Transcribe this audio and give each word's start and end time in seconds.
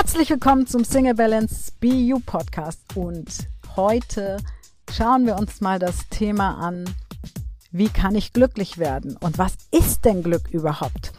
Herzlich 0.00 0.30
willkommen 0.30 0.68
zum 0.68 0.84
Single 0.84 1.16
Balance 1.16 1.72
BU 1.80 2.20
Podcast 2.24 2.80
und 2.94 3.26
heute 3.74 4.36
schauen 4.92 5.26
wir 5.26 5.36
uns 5.36 5.60
mal 5.60 5.80
das 5.80 6.08
Thema 6.08 6.56
an, 6.58 6.84
wie 7.72 7.88
kann 7.88 8.14
ich 8.14 8.32
glücklich 8.32 8.78
werden 8.78 9.16
und 9.16 9.38
was 9.38 9.54
ist 9.72 10.04
denn 10.04 10.22
Glück 10.22 10.50
überhaupt 10.52 11.12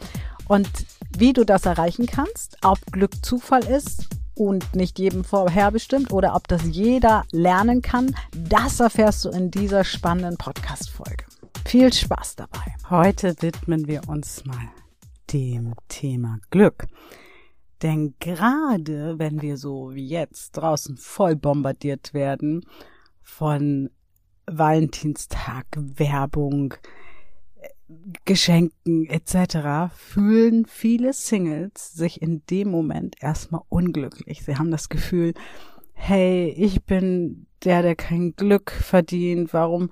und 0.48 0.66
wie 1.10 1.34
du 1.34 1.44
das 1.44 1.66
erreichen 1.66 2.06
kannst, 2.06 2.56
ob 2.64 2.78
Glück 2.90 3.22
Zufall 3.22 3.64
ist 3.64 4.08
und 4.34 4.74
nicht 4.74 4.98
jedem 4.98 5.24
vorherbestimmt 5.24 6.10
oder 6.10 6.34
ob 6.34 6.48
das 6.48 6.62
jeder 6.64 7.24
lernen 7.32 7.82
kann, 7.82 8.16
das 8.34 8.80
erfährst 8.80 9.26
du 9.26 9.28
in 9.28 9.50
dieser 9.50 9.84
spannenden 9.84 10.38
Podcast-Folge. 10.38 11.26
Viel 11.66 11.92
Spaß 11.92 12.36
dabei. 12.36 12.74
Heute 12.88 13.34
widmen 13.40 13.86
wir 13.86 14.08
uns 14.08 14.46
mal 14.46 14.70
dem 15.30 15.74
Thema 15.88 16.38
Glück. 16.48 16.86
Denn 17.82 18.14
gerade 18.20 19.18
wenn 19.18 19.40
wir 19.40 19.56
so 19.56 19.94
wie 19.94 20.06
jetzt 20.06 20.52
draußen 20.52 20.96
voll 20.96 21.36
bombardiert 21.36 22.12
werden 22.12 22.66
von 23.22 23.90
Valentinstag, 24.46 25.66
Werbung, 25.76 26.74
Geschenken 28.24 29.06
etc. 29.06 29.92
fühlen 29.94 30.64
viele 30.66 31.12
Singles 31.12 31.92
sich 31.92 32.22
in 32.22 32.42
dem 32.48 32.70
Moment 32.70 33.16
erstmal 33.20 33.62
unglücklich. 33.68 34.44
Sie 34.44 34.56
haben 34.56 34.70
das 34.70 34.88
Gefühl, 34.88 35.34
hey, 35.92 36.54
ich 36.56 36.84
bin 36.84 37.46
der, 37.64 37.82
der 37.82 37.96
kein 37.96 38.36
Glück 38.36 38.70
verdient. 38.70 39.52
Warum 39.52 39.90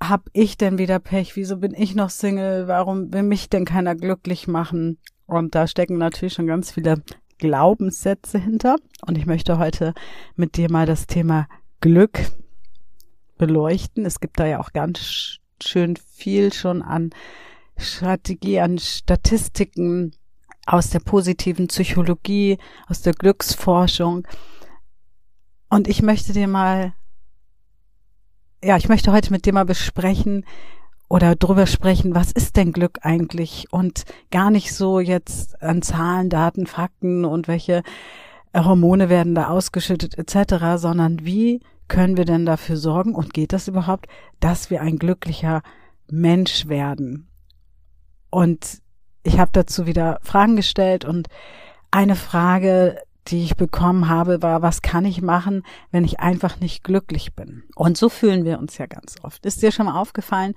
hab 0.00 0.28
ich 0.32 0.56
denn 0.58 0.78
wieder 0.78 0.98
Pech? 0.98 1.36
Wieso 1.36 1.56
bin 1.56 1.74
ich 1.74 1.94
noch 1.94 2.10
Single? 2.10 2.68
Warum 2.68 3.12
will 3.12 3.22
mich 3.22 3.48
denn 3.48 3.64
keiner 3.64 3.94
glücklich 3.94 4.46
machen? 4.46 4.98
Und 5.32 5.54
da 5.54 5.66
stecken 5.66 5.98
natürlich 5.98 6.34
schon 6.34 6.46
ganz 6.46 6.72
viele 6.72 7.02
Glaubenssätze 7.38 8.38
hinter. 8.38 8.76
Und 9.06 9.16
ich 9.16 9.26
möchte 9.26 9.58
heute 9.58 9.94
mit 10.36 10.56
dir 10.56 10.70
mal 10.70 10.86
das 10.86 11.06
Thema 11.06 11.48
Glück 11.80 12.30
beleuchten. 13.38 14.04
Es 14.04 14.20
gibt 14.20 14.38
da 14.38 14.46
ja 14.46 14.60
auch 14.60 14.72
ganz 14.72 15.38
schön 15.62 15.96
viel 15.96 16.52
schon 16.52 16.82
an 16.82 17.10
Strategie, 17.76 18.60
an 18.60 18.78
Statistiken 18.78 20.14
aus 20.66 20.90
der 20.90 21.00
positiven 21.00 21.68
Psychologie, 21.68 22.58
aus 22.86 23.02
der 23.02 23.14
Glücksforschung. 23.14 24.28
Und 25.70 25.88
ich 25.88 26.02
möchte 26.02 26.32
dir 26.32 26.46
mal, 26.46 26.92
ja, 28.62 28.76
ich 28.76 28.88
möchte 28.88 29.12
heute 29.12 29.32
mit 29.32 29.46
dir 29.46 29.54
mal 29.54 29.64
besprechen 29.64 30.44
oder 31.12 31.36
drüber 31.36 31.66
sprechen, 31.66 32.14
was 32.14 32.32
ist 32.32 32.56
denn 32.56 32.72
Glück 32.72 33.00
eigentlich? 33.02 33.66
Und 33.70 34.04
gar 34.30 34.50
nicht 34.50 34.72
so 34.72 34.98
jetzt 34.98 35.62
an 35.62 35.82
Zahlen, 35.82 36.30
Daten, 36.30 36.66
Fakten 36.66 37.26
und 37.26 37.48
welche 37.48 37.82
Hormone 38.56 39.10
werden 39.10 39.34
da 39.34 39.48
ausgeschüttet 39.48 40.16
etc., 40.16 40.80
sondern 40.80 41.22
wie 41.22 41.60
können 41.86 42.16
wir 42.16 42.24
denn 42.24 42.46
dafür 42.46 42.78
sorgen 42.78 43.14
und 43.14 43.34
geht 43.34 43.52
das 43.52 43.68
überhaupt, 43.68 44.06
dass 44.40 44.70
wir 44.70 44.80
ein 44.80 44.96
glücklicher 44.96 45.60
Mensch 46.10 46.66
werden? 46.68 47.28
Und 48.30 48.80
ich 49.22 49.38
habe 49.38 49.50
dazu 49.52 49.84
wieder 49.84 50.18
Fragen 50.22 50.56
gestellt 50.56 51.04
und 51.04 51.28
eine 51.90 52.16
Frage, 52.16 53.02
die 53.28 53.44
ich 53.44 53.56
bekommen 53.56 54.08
habe, 54.08 54.42
war, 54.42 54.62
was 54.62 54.82
kann 54.82 55.04
ich 55.04 55.22
machen, 55.22 55.62
wenn 55.90 56.04
ich 56.04 56.20
einfach 56.20 56.58
nicht 56.60 56.82
glücklich 56.82 57.34
bin? 57.34 57.64
Und 57.76 57.96
so 57.96 58.08
fühlen 58.08 58.44
wir 58.44 58.58
uns 58.58 58.78
ja 58.78 58.86
ganz 58.86 59.16
oft. 59.22 59.46
Ist 59.46 59.62
dir 59.62 59.72
schon 59.72 59.86
mal 59.86 60.00
aufgefallen, 60.00 60.54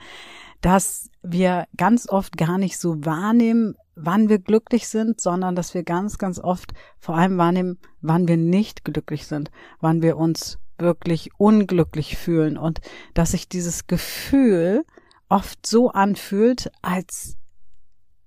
dass 0.62 1.10
wir 1.22 1.66
ganz 1.78 2.10
oft 2.10 2.38
gar 2.38 2.58
nicht 2.58 2.80
so 2.80 3.06
wahrnehmen, 3.06 3.76
wann 3.96 4.30
wir 4.30 4.40
glücklich 4.40 4.88
sind, 4.88 5.22
sondern 5.22 5.56
dass 5.56 5.74
wir 5.74 5.84
ganz, 5.84 6.18
ganz 6.18 6.40
oft 6.40 6.74
vor 6.98 7.16
allem 7.16 7.38
wahrnehmen, 7.38 7.78
wann 8.02 8.28
wir 8.28 8.38
nicht 8.38 8.84
glücklich 8.84 9.28
sind, 9.28 9.52
wann 9.80 10.02
wir 10.02 10.18
uns 10.18 10.58
wirklich 10.78 11.30
unglücklich 11.38 12.18
fühlen 12.18 12.58
und 12.58 12.82
dass 13.14 13.32
sich 13.32 13.48
dieses 13.48 13.88
Gefühl 13.88 14.84
oft 15.30 15.66
so 15.66 15.90
anfühlt, 15.90 16.72
als 16.82 17.38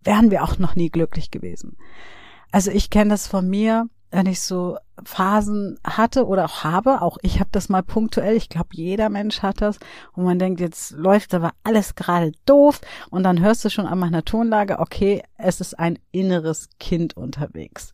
wären 0.02 0.30
wir 0.30 0.42
auch 0.42 0.58
noch 0.58 0.74
nie 0.74 0.90
glücklich 0.90 1.30
gewesen. 1.30 1.76
Also 2.50 2.70
ich 2.70 2.88
kenne 2.88 3.10
das 3.10 3.26
von 3.26 3.48
mir, 3.48 3.88
wenn 4.10 4.26
ich 4.26 4.40
so 4.40 4.78
Phasen 5.04 5.78
hatte 5.84 6.26
oder 6.26 6.46
auch 6.46 6.64
habe, 6.64 7.02
auch 7.02 7.18
ich 7.22 7.40
habe 7.40 7.50
das 7.52 7.68
mal 7.68 7.82
punktuell, 7.82 8.36
ich 8.36 8.48
glaube 8.48 8.70
jeder 8.72 9.08
Mensch 9.10 9.42
hat 9.42 9.60
das, 9.60 9.78
wo 10.14 10.22
man 10.22 10.38
denkt, 10.38 10.60
jetzt 10.60 10.92
läuft 10.92 11.34
aber 11.34 11.52
alles 11.62 11.94
gerade 11.94 12.32
doof 12.46 12.80
und 13.10 13.22
dann 13.22 13.40
hörst 13.40 13.64
du 13.64 13.70
schon 13.70 13.86
an 13.86 13.98
meiner 13.98 14.24
Tonlage, 14.24 14.78
okay, 14.78 15.22
es 15.36 15.60
ist 15.60 15.78
ein 15.78 15.98
inneres 16.10 16.68
Kind 16.80 17.16
unterwegs. 17.16 17.92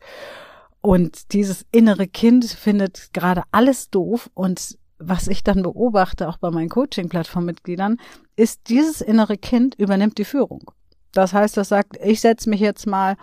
Und 0.80 1.32
dieses 1.32 1.64
innere 1.72 2.06
Kind 2.06 2.44
findet 2.44 3.12
gerade 3.12 3.42
alles 3.50 3.90
doof 3.90 4.30
und 4.34 4.78
was 4.98 5.28
ich 5.28 5.42
dann 5.42 5.62
beobachte, 5.62 6.28
auch 6.28 6.36
bei 6.38 6.50
meinen 6.50 6.68
Coaching-Plattform-Mitgliedern, 6.68 7.98
ist, 8.36 8.68
dieses 8.68 9.00
innere 9.00 9.36
Kind 9.36 9.74
übernimmt 9.74 10.18
die 10.18 10.24
Führung. 10.24 10.70
Das 11.12 11.32
heißt, 11.32 11.56
das 11.56 11.68
sagt, 11.68 11.96
ich 12.02 12.20
setze 12.20 12.48
mich 12.48 12.60
jetzt 12.60 12.86
mal 12.86 13.16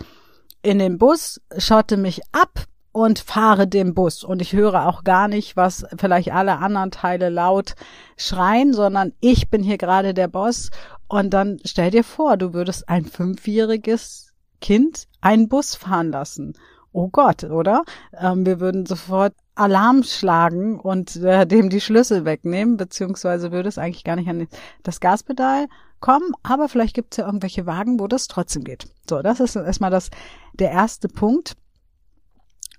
in 0.62 0.79
den 0.79 0.97
Bus, 0.97 1.41
schotte 1.58 1.97
mich 1.97 2.22
ab 2.31 2.66
und 2.91 3.19
fahre 3.19 3.68
den 3.68 3.94
Bus. 3.94 4.24
Und 4.24 4.41
ich 4.41 4.53
höre 4.53 4.88
auch 4.88 5.03
gar 5.03 5.28
nicht, 5.28 5.56
was 5.56 5.85
vielleicht 5.97 6.31
alle 6.31 6.57
anderen 6.57 6.91
Teile 6.91 7.29
laut 7.29 7.75
schreien, 8.18 8.74
sondern 8.74 9.13
ich 9.19 9.50
bin 9.50 9.63
hier 9.63 9.78
gerade 9.78 10.13
der 10.13 10.28
Boss. 10.28 10.69
Und 11.07 11.31
dann 11.31 11.59
stell 11.66 11.91
dir 11.91 12.03
vor, 12.03 12.38
du 12.38 12.53
würdest 12.53 12.90
ein 12.90 13.06
fünfjähriges 13.06 14.34
Kind 14.59 15.07
einen 15.22 15.50
Bus 15.50 15.75
fahren 15.75 16.12
lassen 16.12 16.53
oh 16.94 17.09
Gott, 17.09 17.44
oder? 17.44 17.84
Ähm, 18.18 18.46
wir 18.46 18.59
würden 18.59 18.85
sofort 18.85 19.34
Alarm 19.56 20.03
schlagen 20.03 20.79
und 20.79 21.16
äh, 21.18 21.46
dem 21.46 21.69
die 21.69 21.81
Schlüssel 21.81 22.25
wegnehmen, 22.25 22.78
beziehungsweise 22.78 23.52
würde 23.52 23.69
es 23.69 23.78
eigentlich 23.78 24.03
gar 24.03 24.16
nicht 24.16 24.29
an 24.29 24.47
das 24.84 25.00
Gaspedal 25.00 25.68
kommen, 26.00 26.31
aber 26.41 26.68
vielleicht 26.68 26.96
gibt 26.96 27.13
es 27.13 27.18
ja 27.18 27.25
irgendwelche 27.25 27.66
Wagen, 27.66 28.00
wo 28.00 28.08
das 28.08 28.28
trotzdem 28.28 28.63
geht. 28.63 28.88
So, 29.08 29.22
das 29.22 29.40
ist 29.40 29.56
erstmal 29.56 29.91
das, 29.91 30.09
der 30.53 30.72
erste 30.72 31.08
Punkt. 31.08 31.56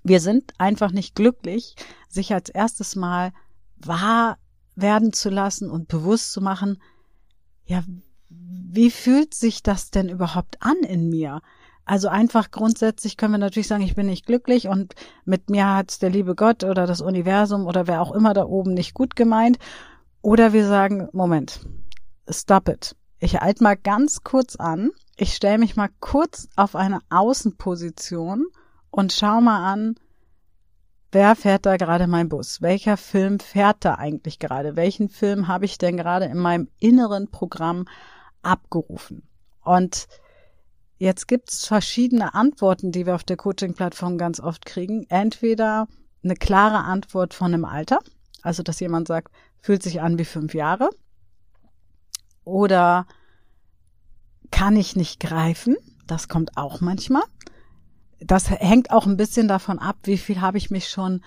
Wir 0.03 0.19
sind 0.19 0.53
einfach 0.57 0.91
nicht 0.91 1.15
glücklich, 1.15 1.75
sich 2.09 2.33
als 2.33 2.49
erstes 2.49 2.95
Mal 2.95 3.31
wahr 3.77 4.37
werden 4.75 5.13
zu 5.13 5.29
lassen 5.29 5.69
und 5.69 5.87
bewusst 5.87 6.33
zu 6.33 6.41
machen, 6.41 6.81
ja, 7.65 7.83
wie 8.29 8.91
fühlt 8.91 9.33
sich 9.33 9.63
das 9.63 9.91
denn 9.91 10.09
überhaupt 10.09 10.57
an 10.61 10.77
in 10.77 11.09
mir? 11.09 11.41
Also 11.85 12.07
einfach 12.07 12.51
grundsätzlich 12.51 13.17
können 13.17 13.33
wir 13.33 13.39
natürlich 13.39 13.67
sagen, 13.67 13.83
ich 13.83 13.95
bin 13.95 14.07
nicht 14.07 14.25
glücklich 14.25 14.67
und 14.67 14.95
mit 15.25 15.49
mir 15.49 15.67
hat's 15.67 15.99
der 15.99 16.09
liebe 16.09 16.33
Gott 16.33 16.63
oder 16.63 16.87
das 16.87 17.01
Universum 17.01 17.65
oder 17.65 17.87
wer 17.87 18.01
auch 18.01 18.13
immer 18.13 18.33
da 18.33 18.45
oben 18.45 18.73
nicht 18.73 18.93
gut 18.93 19.15
gemeint. 19.15 19.59
Oder 20.21 20.53
wir 20.53 20.65
sagen, 20.65 21.09
Moment, 21.11 21.59
stop 22.29 22.69
it. 22.69 22.95
Ich 23.19 23.35
halte 23.39 23.63
mal 23.63 23.75
ganz 23.75 24.23
kurz 24.23 24.55
an. 24.55 24.91
Ich 25.17 25.33
stelle 25.33 25.57
mich 25.57 25.75
mal 25.75 25.89
kurz 25.99 26.47
auf 26.55 26.75
eine 26.75 26.99
Außenposition 27.09 28.45
und 28.93 29.11
schau 29.11 29.41
mal 29.41 29.71
an, 29.71 29.95
wer 31.11 31.35
fährt 31.35 31.65
da 31.65 31.77
gerade 31.77 32.07
mein 32.07 32.29
Bus? 32.29 32.61
Welcher 32.61 32.97
Film 32.97 33.39
fährt 33.39 33.83
da 33.85 33.95
eigentlich 33.95 34.39
gerade? 34.39 34.75
Welchen 34.75 35.09
Film 35.09 35.47
habe 35.47 35.65
ich 35.65 35.77
denn 35.77 35.97
gerade 35.97 36.25
in 36.25 36.37
meinem 36.37 36.69
inneren 36.79 37.29
Programm 37.29 37.85
abgerufen? 38.41 39.23
Und 39.61 40.07
Jetzt 41.03 41.27
gibt's 41.27 41.67
verschiedene 41.67 42.33
Antworten, 42.33 42.93
die 42.93 43.05
wir 43.05 43.15
auf 43.15 43.25
der 43.25 43.35
Coaching-Plattform 43.35 44.17
ganz 44.17 44.39
oft 44.39 44.65
kriegen. 44.65 45.05
Entweder 45.09 45.89
eine 46.23 46.35
klare 46.35 46.85
Antwort 46.85 47.33
von 47.33 47.53
einem 47.53 47.65
Alter, 47.65 47.99
also 48.41 48.63
dass 48.63 48.79
jemand 48.79 49.09
sagt, 49.09 49.33
fühlt 49.59 49.83
sich 49.83 49.99
an 49.99 50.17
wie 50.17 50.23
fünf 50.23 50.53
Jahre, 50.53 50.89
oder 52.45 53.05
kann 54.49 54.77
ich 54.77 54.95
nicht 54.95 55.19
greifen, 55.19 55.75
das 56.07 56.29
kommt 56.29 56.55
auch 56.55 56.79
manchmal. 56.79 57.23
Das 58.19 58.49
hängt 58.49 58.91
auch 58.91 59.05
ein 59.05 59.17
bisschen 59.17 59.47
davon 59.47 59.79
ab, 59.79 59.97
wie 60.03 60.17
viel 60.17 60.41
habe 60.41 60.57
ich 60.57 60.71
mich 60.71 60.87
schon 60.87 61.21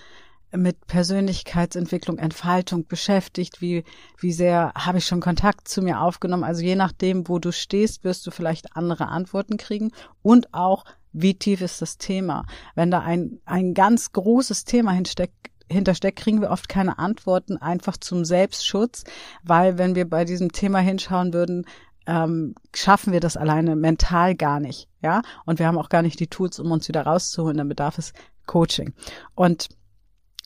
mit 0.55 0.87
Persönlichkeitsentwicklung, 0.87 2.19
Entfaltung 2.19 2.87
beschäftigt, 2.87 3.61
wie, 3.61 3.85
wie 4.19 4.33
sehr 4.33 4.73
habe 4.77 4.99
ich 4.99 5.07
schon 5.07 5.21
Kontakt 5.21 5.69
zu 5.69 5.83
mir 5.83 6.01
aufgenommen. 6.01 6.45
Also 6.45 6.63
je 6.63 6.77
nachdem, 6.77 7.29
wo 7.29 7.39
du 7.39 7.53
stehst, 7.53 8.05
wirst 8.05 8.27
du 8.27 8.31
vielleicht 8.31 8.77
andere 8.77 9.09
Antworten 9.09 9.57
kriegen 9.57 9.93
und 10.23 10.55
auch, 10.55 10.85
wie 11.13 11.35
tief 11.35 11.63
ist 11.63 11.81
das 11.83 11.99
Thema. 11.99 12.45
Wenn 12.75 12.91
da 12.91 13.01
ein, 13.01 13.41
ein 13.45 13.75
ganz 13.75 14.13
großes 14.13 14.65
Thema 14.65 14.93
hinsteckt, 14.93 15.35
hintersteckt, 15.69 16.19
kriegen 16.19 16.41
wir 16.41 16.51
oft 16.51 16.69
keine 16.69 16.99
Antworten 16.99 17.57
einfach 17.57 17.97
zum 17.97 18.25
Selbstschutz, 18.25 19.05
weil 19.43 19.79
wenn 19.79 19.95
wir 19.95 20.09
bei 20.09 20.25
diesem 20.25 20.53
Thema 20.53 20.79
hinschauen 20.79 21.33
würden, 21.33 21.67
ähm, 22.07 22.55
schaffen 22.75 23.13
wir 23.13 23.21
das 23.21 23.37
alleine 23.37 23.77
mental 23.77 24.35
gar 24.35 24.61
nicht, 24.61 24.89
ja. 25.01 25.23
Und 25.45 25.59
wir 25.59 25.67
haben 25.67 25.79
auch 25.79 25.89
gar 25.89 26.03
nicht 26.03 26.21
die 26.21 26.29
Tools, 26.29 26.59
um 26.59 26.71
uns 26.71 26.89
wieder 26.89 27.03
rauszuholen. 27.03 27.57
Dann 27.57 27.69
bedarf 27.69 27.99
es 27.99 28.13
Coaching. 28.47 28.95
Und 29.35 29.69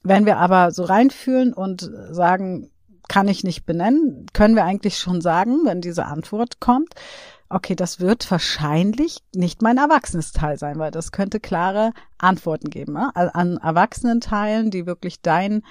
wenn 0.03 0.27
wir 0.27 0.39
aber 0.39 0.71
so 0.71 0.85
reinfühlen 0.85 1.53
und 1.53 1.91
sagen, 2.11 2.71
kann 3.09 3.29
ich 3.29 3.45
nicht 3.45 3.67
benennen, 3.67 4.27
können 4.33 4.55
wir 4.55 4.65
eigentlich 4.65 4.97
schon 4.99 5.21
sagen, 5.21 5.65
wenn 5.65 5.81
diese 5.81 6.07
Antwort 6.07 6.61
kommt, 6.61 6.95
okay, 7.49 7.75
das 7.75 7.99
wird 7.99 8.31
wahrscheinlich 8.31 9.19
nicht 9.35 9.61
mein 9.61 9.77
erwachsenes 9.77 10.33
Teil 10.33 10.57
sein, 10.57 10.79
weil 10.79 10.93
das 10.93 11.11
könnte 11.11 11.41
klare 11.41 11.93
Antworten 12.17 12.71
geben. 12.71 12.93
Ne? 12.93 13.11
An 13.15 13.57
Erwachsenenteilen, 13.57 14.71
die 14.71 14.87
wirklich 14.87 15.21
dein 15.21 15.63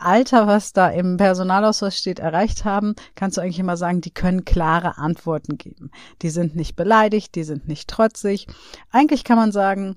Alter, 0.00 0.46
was 0.46 0.72
da 0.72 0.88
im 0.88 1.16
Personalausweis 1.16 1.98
steht, 1.98 2.18
erreicht 2.18 2.64
haben, 2.64 2.94
kannst 3.14 3.36
du 3.36 3.42
eigentlich 3.42 3.58
immer 3.58 3.76
sagen, 3.76 4.00
die 4.00 4.12
können 4.12 4.44
klare 4.44 4.98
Antworten 4.98 5.58
geben. 5.58 5.90
Die 6.22 6.30
sind 6.30 6.56
nicht 6.56 6.74
beleidigt, 6.74 7.34
die 7.34 7.44
sind 7.44 7.68
nicht 7.68 7.88
trotzig. 7.88 8.46
Eigentlich 8.90 9.24
kann 9.24 9.36
man 9.36 9.52
sagen, 9.52 9.96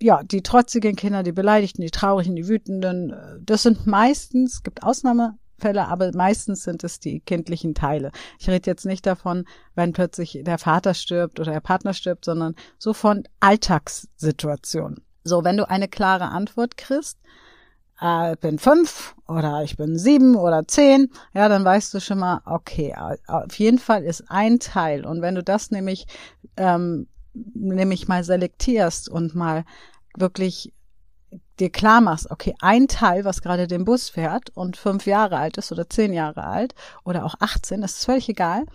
ja, 0.00 0.22
die 0.22 0.42
trotzigen 0.42 0.94
Kinder, 0.94 1.22
die 1.22 1.32
Beleidigten, 1.32 1.82
die 1.82 1.90
Traurigen, 1.90 2.36
die 2.36 2.48
Wütenden, 2.48 3.14
das 3.44 3.62
sind 3.62 3.86
meistens, 3.86 4.62
gibt 4.62 4.82
Ausnahmefälle, 4.82 5.88
aber 5.88 6.10
meistens 6.14 6.62
sind 6.62 6.84
es 6.84 7.00
die 7.00 7.20
kindlichen 7.20 7.74
Teile. 7.74 8.12
Ich 8.38 8.48
rede 8.48 8.70
jetzt 8.70 8.84
nicht 8.84 9.06
davon, 9.06 9.46
wenn 9.74 9.94
plötzlich 9.94 10.40
der 10.42 10.58
Vater 10.58 10.94
stirbt 10.94 11.40
oder 11.40 11.52
der 11.52 11.60
Partner 11.60 11.94
stirbt, 11.94 12.24
sondern 12.24 12.54
so 12.78 12.92
von 12.92 13.24
Alltagssituationen. 13.40 15.02
So, 15.24 15.42
wenn 15.42 15.56
du 15.56 15.68
eine 15.68 15.88
klare 15.88 16.26
Antwort 16.28 16.76
kriegst, 16.76 17.18
äh, 18.00 18.32
ich 18.32 18.40
bin 18.40 18.58
fünf 18.58 19.14
oder 19.26 19.62
ich 19.62 19.76
bin 19.76 19.98
sieben 19.98 20.36
oder 20.36 20.66
zehn, 20.66 21.10
ja, 21.34 21.48
dann 21.48 21.64
weißt 21.64 21.92
du 21.94 22.00
schon 22.00 22.18
mal, 22.18 22.40
okay, 22.44 22.94
auf 23.26 23.58
jeden 23.58 23.78
Fall 23.78 24.04
ist 24.04 24.24
ein 24.28 24.58
Teil. 24.58 25.04
Und 25.06 25.22
wenn 25.22 25.34
du 25.34 25.42
das 25.42 25.70
nämlich, 25.70 26.06
ähm, 26.56 27.08
nämlich 27.34 28.08
mal 28.08 28.24
selektierst 28.24 29.08
und 29.08 29.34
mal 29.34 29.64
wirklich 30.16 30.72
dir 31.58 31.70
klar 31.70 32.00
machst, 32.00 32.30
okay, 32.30 32.54
ein 32.60 32.88
Teil, 32.88 33.24
was 33.24 33.42
gerade 33.42 33.66
den 33.66 33.84
Bus 33.84 34.08
fährt 34.08 34.50
und 34.50 34.76
fünf 34.76 35.06
Jahre 35.06 35.38
alt 35.38 35.56
ist 35.56 35.72
oder 35.72 35.88
zehn 35.88 36.12
Jahre 36.12 36.44
alt 36.44 36.74
oder 37.04 37.24
auch 37.24 37.34
18, 37.40 37.82
ist 37.82 38.04
völlig 38.04 38.28
egal. 38.28 38.66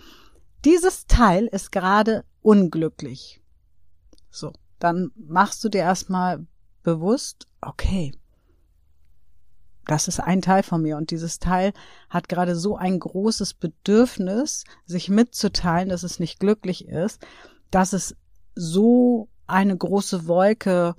Dieses 0.65 1.05
Teil 1.05 1.47
ist 1.47 1.71
gerade 1.71 2.23
unglücklich. 2.41 3.41
So, 4.29 4.53
dann 4.79 5.11
machst 5.15 5.63
du 5.63 5.69
dir 5.69 5.81
erstmal 5.81 6.45
bewusst, 6.83 7.47
okay, 7.61 8.13
das 9.87 10.07
ist 10.07 10.19
ein 10.19 10.41
Teil 10.41 10.63
von 10.63 10.81
mir 10.81 10.97
und 10.97 11.11
dieses 11.11 11.39
Teil 11.39 11.73
hat 12.09 12.29
gerade 12.29 12.55
so 12.55 12.77
ein 12.77 12.99
großes 12.99 13.55
Bedürfnis, 13.55 14.63
sich 14.85 15.09
mitzuteilen, 15.09 15.89
dass 15.89 16.03
es 16.03 16.19
nicht 16.19 16.39
glücklich 16.39 16.87
ist, 16.87 17.25
dass 17.71 17.93
es 17.93 18.15
so 18.55 19.29
eine 19.47 19.75
große 19.75 20.27
Wolke 20.27 20.95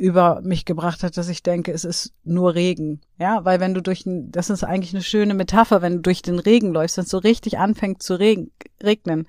über 0.00 0.40
mich 0.42 0.64
gebracht 0.64 1.02
hat, 1.02 1.16
dass 1.18 1.28
ich 1.28 1.42
denke, 1.42 1.72
es 1.72 1.84
ist 1.84 2.14
nur 2.24 2.54
Regen. 2.54 3.02
Ja, 3.18 3.44
weil 3.44 3.60
wenn 3.60 3.74
du 3.74 3.82
durch 3.82 4.04
das 4.06 4.48
ist 4.48 4.64
eigentlich 4.64 4.94
eine 4.94 5.02
schöne 5.02 5.34
Metapher, 5.34 5.82
wenn 5.82 5.96
du 5.96 6.00
durch 6.00 6.22
den 6.22 6.38
Regen 6.38 6.72
läufst, 6.72 6.96
wenn 6.96 7.04
es 7.04 7.10
so 7.10 7.18
richtig 7.18 7.58
anfängt 7.58 8.02
zu 8.02 8.14
regnen, 8.14 9.28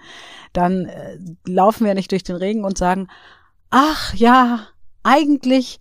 dann 0.54 0.86
äh, 0.86 1.18
laufen 1.46 1.86
wir 1.86 1.94
nicht 1.94 2.12
durch 2.12 2.24
den 2.24 2.38
Regen 2.38 2.64
und 2.64 2.78
sagen, 2.78 3.10
ach 3.70 4.14
ja, 4.16 4.68
eigentlich 5.04 5.80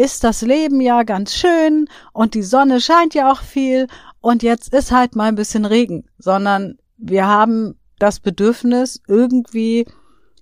ist 0.00 0.24
das 0.24 0.40
Leben 0.40 0.80
ja 0.80 1.02
ganz 1.02 1.34
schön 1.34 1.86
und 2.14 2.32
die 2.34 2.42
Sonne 2.42 2.80
scheint 2.80 3.12
ja 3.12 3.30
auch 3.30 3.42
viel 3.42 3.86
und 4.20 4.42
jetzt 4.42 4.72
ist 4.72 4.92
halt 4.92 5.14
mal 5.14 5.28
ein 5.28 5.34
bisschen 5.34 5.66
Regen, 5.66 6.04
sondern 6.18 6.78
wir 6.96 7.26
haben 7.26 7.78
das 7.98 8.18
Bedürfnis, 8.18 9.02
irgendwie 9.06 9.84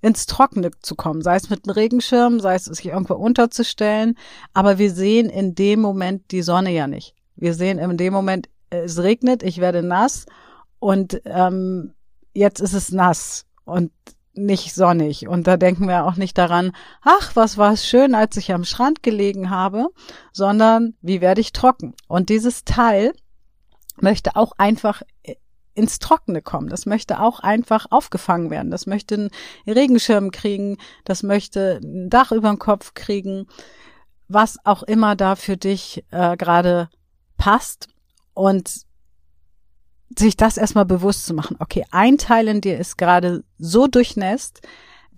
ins 0.00 0.26
Trockene 0.26 0.70
zu 0.80 0.94
kommen, 0.94 1.22
sei 1.22 1.34
es 1.34 1.50
mit 1.50 1.66
einem 1.66 1.74
Regenschirm, 1.74 2.38
sei 2.38 2.54
es 2.54 2.66
sich 2.66 2.86
irgendwo 2.86 3.14
unterzustellen, 3.14 4.16
aber 4.54 4.78
wir 4.78 4.92
sehen 4.92 5.28
in 5.28 5.56
dem 5.56 5.80
Moment 5.80 6.30
die 6.30 6.42
Sonne 6.42 6.70
ja 6.70 6.86
nicht. 6.86 7.16
Wir 7.34 7.52
sehen 7.54 7.78
in 7.78 7.96
dem 7.96 8.12
Moment, 8.12 8.48
es 8.70 9.02
regnet, 9.02 9.42
ich 9.42 9.58
werde 9.58 9.82
nass 9.82 10.26
und 10.78 11.20
ähm, 11.24 11.94
jetzt 12.32 12.60
ist 12.60 12.74
es 12.74 12.92
nass 12.92 13.44
und 13.64 13.90
nicht 14.38 14.74
sonnig. 14.74 15.28
Und 15.28 15.46
da 15.46 15.56
denken 15.56 15.88
wir 15.88 16.04
auch 16.04 16.16
nicht 16.16 16.38
daran, 16.38 16.72
ach, 17.02 17.36
was 17.36 17.58
war 17.58 17.72
es 17.72 17.86
schön, 17.86 18.14
als 18.14 18.36
ich 18.36 18.52
am 18.52 18.64
Strand 18.64 19.02
gelegen 19.02 19.50
habe, 19.50 19.88
sondern 20.32 20.94
wie 21.00 21.20
werde 21.20 21.40
ich 21.40 21.52
trocken? 21.52 21.94
Und 22.06 22.28
dieses 22.28 22.64
Teil 22.64 23.12
möchte 24.00 24.36
auch 24.36 24.52
einfach 24.58 25.02
ins 25.74 26.00
Trockene 26.00 26.42
kommen. 26.42 26.68
Das 26.68 26.86
möchte 26.86 27.20
auch 27.20 27.40
einfach 27.40 27.86
aufgefangen 27.90 28.50
werden. 28.50 28.70
Das 28.70 28.86
möchte 28.86 29.14
einen 29.14 29.30
Regenschirm 29.66 30.32
kriegen. 30.32 30.76
Das 31.04 31.22
möchte 31.22 31.80
ein 31.82 32.10
Dach 32.10 32.32
über 32.32 32.48
den 32.48 32.58
Kopf 32.58 32.94
kriegen. 32.94 33.46
Was 34.26 34.58
auch 34.64 34.82
immer 34.82 35.14
da 35.14 35.36
für 35.36 35.56
dich 35.56 36.04
äh, 36.10 36.36
gerade 36.36 36.90
passt. 37.36 37.88
Und 38.34 38.87
sich 40.16 40.36
das 40.36 40.56
erstmal 40.56 40.84
bewusst 40.84 41.26
zu 41.26 41.34
machen. 41.34 41.56
Okay, 41.58 41.84
ein 41.90 42.18
Teil 42.18 42.48
in 42.48 42.60
dir 42.60 42.78
ist 42.78 42.96
gerade 42.98 43.44
so 43.58 43.86
durchnässt, 43.86 44.60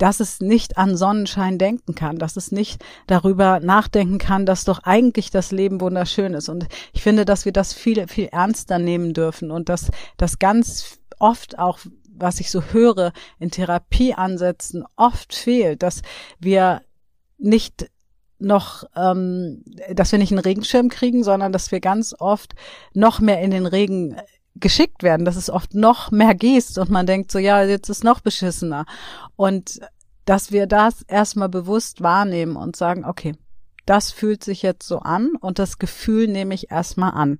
dass 0.00 0.20
es 0.20 0.40
nicht 0.40 0.78
an 0.78 0.96
Sonnenschein 0.96 1.58
denken 1.58 1.94
kann, 1.94 2.18
dass 2.18 2.36
es 2.36 2.52
nicht 2.52 2.82
darüber 3.06 3.60
nachdenken 3.60 4.16
kann, 4.16 4.46
dass 4.46 4.64
doch 4.64 4.82
eigentlich 4.84 5.30
das 5.30 5.52
Leben 5.52 5.80
wunderschön 5.80 6.32
ist. 6.32 6.48
Und 6.48 6.66
ich 6.94 7.02
finde, 7.02 7.26
dass 7.26 7.44
wir 7.44 7.52
das 7.52 7.74
viel, 7.74 8.08
viel 8.08 8.26
ernster 8.32 8.78
nehmen 8.78 9.12
dürfen 9.12 9.50
und 9.50 9.68
dass 9.68 9.90
das 10.16 10.38
ganz 10.38 10.98
oft 11.18 11.58
auch, 11.58 11.78
was 12.08 12.40
ich 12.40 12.50
so 12.50 12.62
höre, 12.72 13.12
in 13.38 13.50
Therapieansätzen 13.50 14.84
oft 14.96 15.34
fehlt, 15.34 15.82
dass 15.82 16.00
wir 16.38 16.80
nicht 17.36 17.90
noch, 18.38 18.84
ähm, 18.96 19.62
dass 19.92 20.12
wir 20.12 20.18
nicht 20.18 20.32
einen 20.32 20.40
Regenschirm 20.40 20.88
kriegen, 20.88 21.22
sondern 21.24 21.52
dass 21.52 21.72
wir 21.72 21.80
ganz 21.80 22.14
oft 22.18 22.54
noch 22.94 23.20
mehr 23.20 23.42
in 23.42 23.50
den 23.50 23.66
Regen 23.66 24.16
geschickt 24.56 25.02
werden, 25.02 25.24
dass 25.24 25.36
es 25.36 25.50
oft 25.50 25.74
noch 25.74 26.10
mehr 26.10 26.34
gehst 26.34 26.78
und 26.78 26.90
man 26.90 27.06
denkt 27.06 27.30
so, 27.30 27.38
ja, 27.38 27.62
jetzt 27.62 27.88
ist 27.88 28.04
noch 28.04 28.20
beschissener. 28.20 28.84
Und 29.36 29.80
dass 30.24 30.52
wir 30.52 30.66
das 30.66 31.02
erstmal 31.02 31.48
bewusst 31.48 32.02
wahrnehmen 32.02 32.56
und 32.56 32.76
sagen, 32.76 33.04
okay, 33.04 33.34
das 33.86 34.12
fühlt 34.12 34.44
sich 34.44 34.62
jetzt 34.62 34.86
so 34.86 35.00
an 35.00 35.32
und 35.40 35.58
das 35.58 35.78
Gefühl 35.78 36.28
nehme 36.28 36.54
ich 36.54 36.70
erstmal 36.70 37.12
an. 37.12 37.38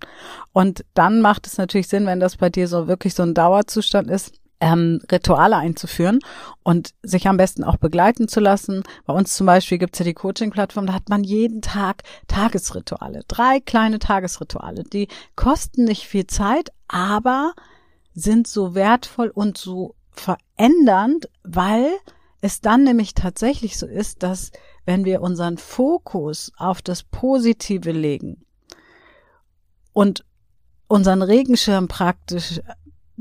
Und 0.52 0.84
dann 0.94 1.20
macht 1.20 1.46
es 1.46 1.58
natürlich 1.58 1.88
Sinn, 1.88 2.06
wenn 2.06 2.20
das 2.20 2.36
bei 2.36 2.50
dir 2.50 2.66
so 2.66 2.88
wirklich 2.88 3.14
so 3.14 3.22
ein 3.22 3.34
Dauerzustand 3.34 4.10
ist, 4.10 4.40
ähm, 4.60 5.00
Rituale 5.10 5.56
einzuführen 5.56 6.20
und 6.62 6.90
sich 7.02 7.26
am 7.26 7.36
besten 7.36 7.64
auch 7.64 7.76
begleiten 7.76 8.28
zu 8.28 8.40
lassen. 8.40 8.82
Bei 9.06 9.14
uns 9.14 9.34
zum 9.34 9.46
Beispiel 9.46 9.78
gibt's 9.78 9.98
ja 9.98 10.04
die 10.04 10.14
Coaching-Plattform, 10.14 10.86
da 10.86 10.92
hat 10.92 11.08
man 11.08 11.24
jeden 11.24 11.62
Tag 11.62 12.02
Tagesrituale, 12.28 13.22
drei 13.26 13.60
kleine 13.60 13.98
Tagesrituale, 13.98 14.84
die 14.84 15.08
kosten 15.36 15.84
nicht 15.84 16.06
viel 16.06 16.26
Zeit, 16.26 16.70
aber 16.88 17.54
sind 18.14 18.46
so 18.46 18.74
wertvoll 18.74 19.28
und 19.28 19.56
so 19.56 19.94
verändernd, 20.10 21.28
weil 21.42 21.90
es 22.40 22.60
dann 22.60 22.84
nämlich 22.84 23.14
tatsächlich 23.14 23.78
so 23.78 23.86
ist, 23.86 24.22
dass 24.22 24.50
wenn 24.84 25.04
wir 25.04 25.20
unseren 25.20 25.58
Fokus 25.58 26.52
auf 26.56 26.82
das 26.82 27.02
Positive 27.02 27.92
legen 27.92 28.44
und 29.93 30.24
unseren 30.88 31.22
Regenschirm 31.22 31.86
praktisch 31.86 32.60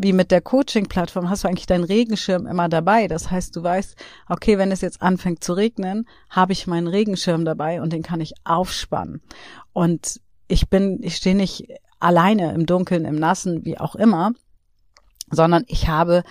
wie 0.02 0.14
mit 0.14 0.32
der 0.32 0.40
Coaching-Plattform 0.40 1.30
hast 1.30 1.44
du 1.44 1.50
eigentlich 1.50 1.66
deinen 1.66 1.84
Regenschirm 1.84 2.48
immer 2.48 2.70
dabei. 2.70 3.10
Das 3.10 3.30
heißt, 3.30 3.54
du 3.54 3.62
weißt, 3.62 3.98
okay, 4.30 4.58
wenn 4.58 4.72
es 4.72 4.80
jetzt 4.80 5.02
anfängt 5.02 5.44
zu 5.44 5.52
regnen, 5.52 6.08
habe 6.30 6.54
ich 6.54 6.68
meinen 6.68 6.88
Regenschirm 6.88 7.44
dabei 7.44 7.82
und 7.82 7.92
den 7.92 8.02
kann 8.02 8.22
ich 8.22 8.34
aufspannen. 8.46 9.22
Und 9.74 10.22
ich 10.48 10.70
bin, 10.70 11.00
ich 11.04 11.18
stehe 11.18 11.36
nicht 11.36 11.68
alleine 12.00 12.54
im 12.54 12.66
Dunkeln, 12.66 13.04
im 13.04 13.18
Nassen, 13.18 13.66
wie 13.66 13.78
auch 13.78 13.96
immer, 13.96 14.32
sondern 15.32 15.66
ich 15.68 15.90
habe 15.90 16.24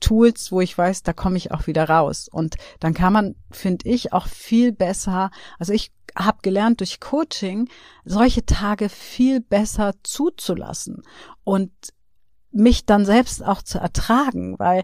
Tools, 0.00 0.50
wo 0.50 0.60
ich 0.60 0.76
weiß, 0.76 1.04
da 1.04 1.12
komme 1.12 1.36
ich 1.36 1.52
auch 1.52 1.68
wieder 1.68 1.88
raus. 1.88 2.28
Und 2.28 2.56
dann 2.80 2.92
kann 2.92 3.12
man, 3.12 3.36
finde 3.52 3.88
ich, 3.88 4.12
auch 4.12 4.26
viel 4.26 4.72
besser, 4.72 5.30
also 5.60 5.72
ich 5.72 5.92
habe 6.18 6.38
gelernt 6.42 6.80
durch 6.80 6.98
Coaching, 6.98 7.68
solche 8.04 8.44
Tage 8.44 8.88
viel 8.88 9.40
besser 9.40 9.94
zuzulassen 10.02 11.02
und 11.44 11.70
mich 12.52 12.86
dann 12.86 13.04
selbst 13.04 13.44
auch 13.44 13.62
zu 13.62 13.78
ertragen, 13.78 14.58
weil 14.58 14.82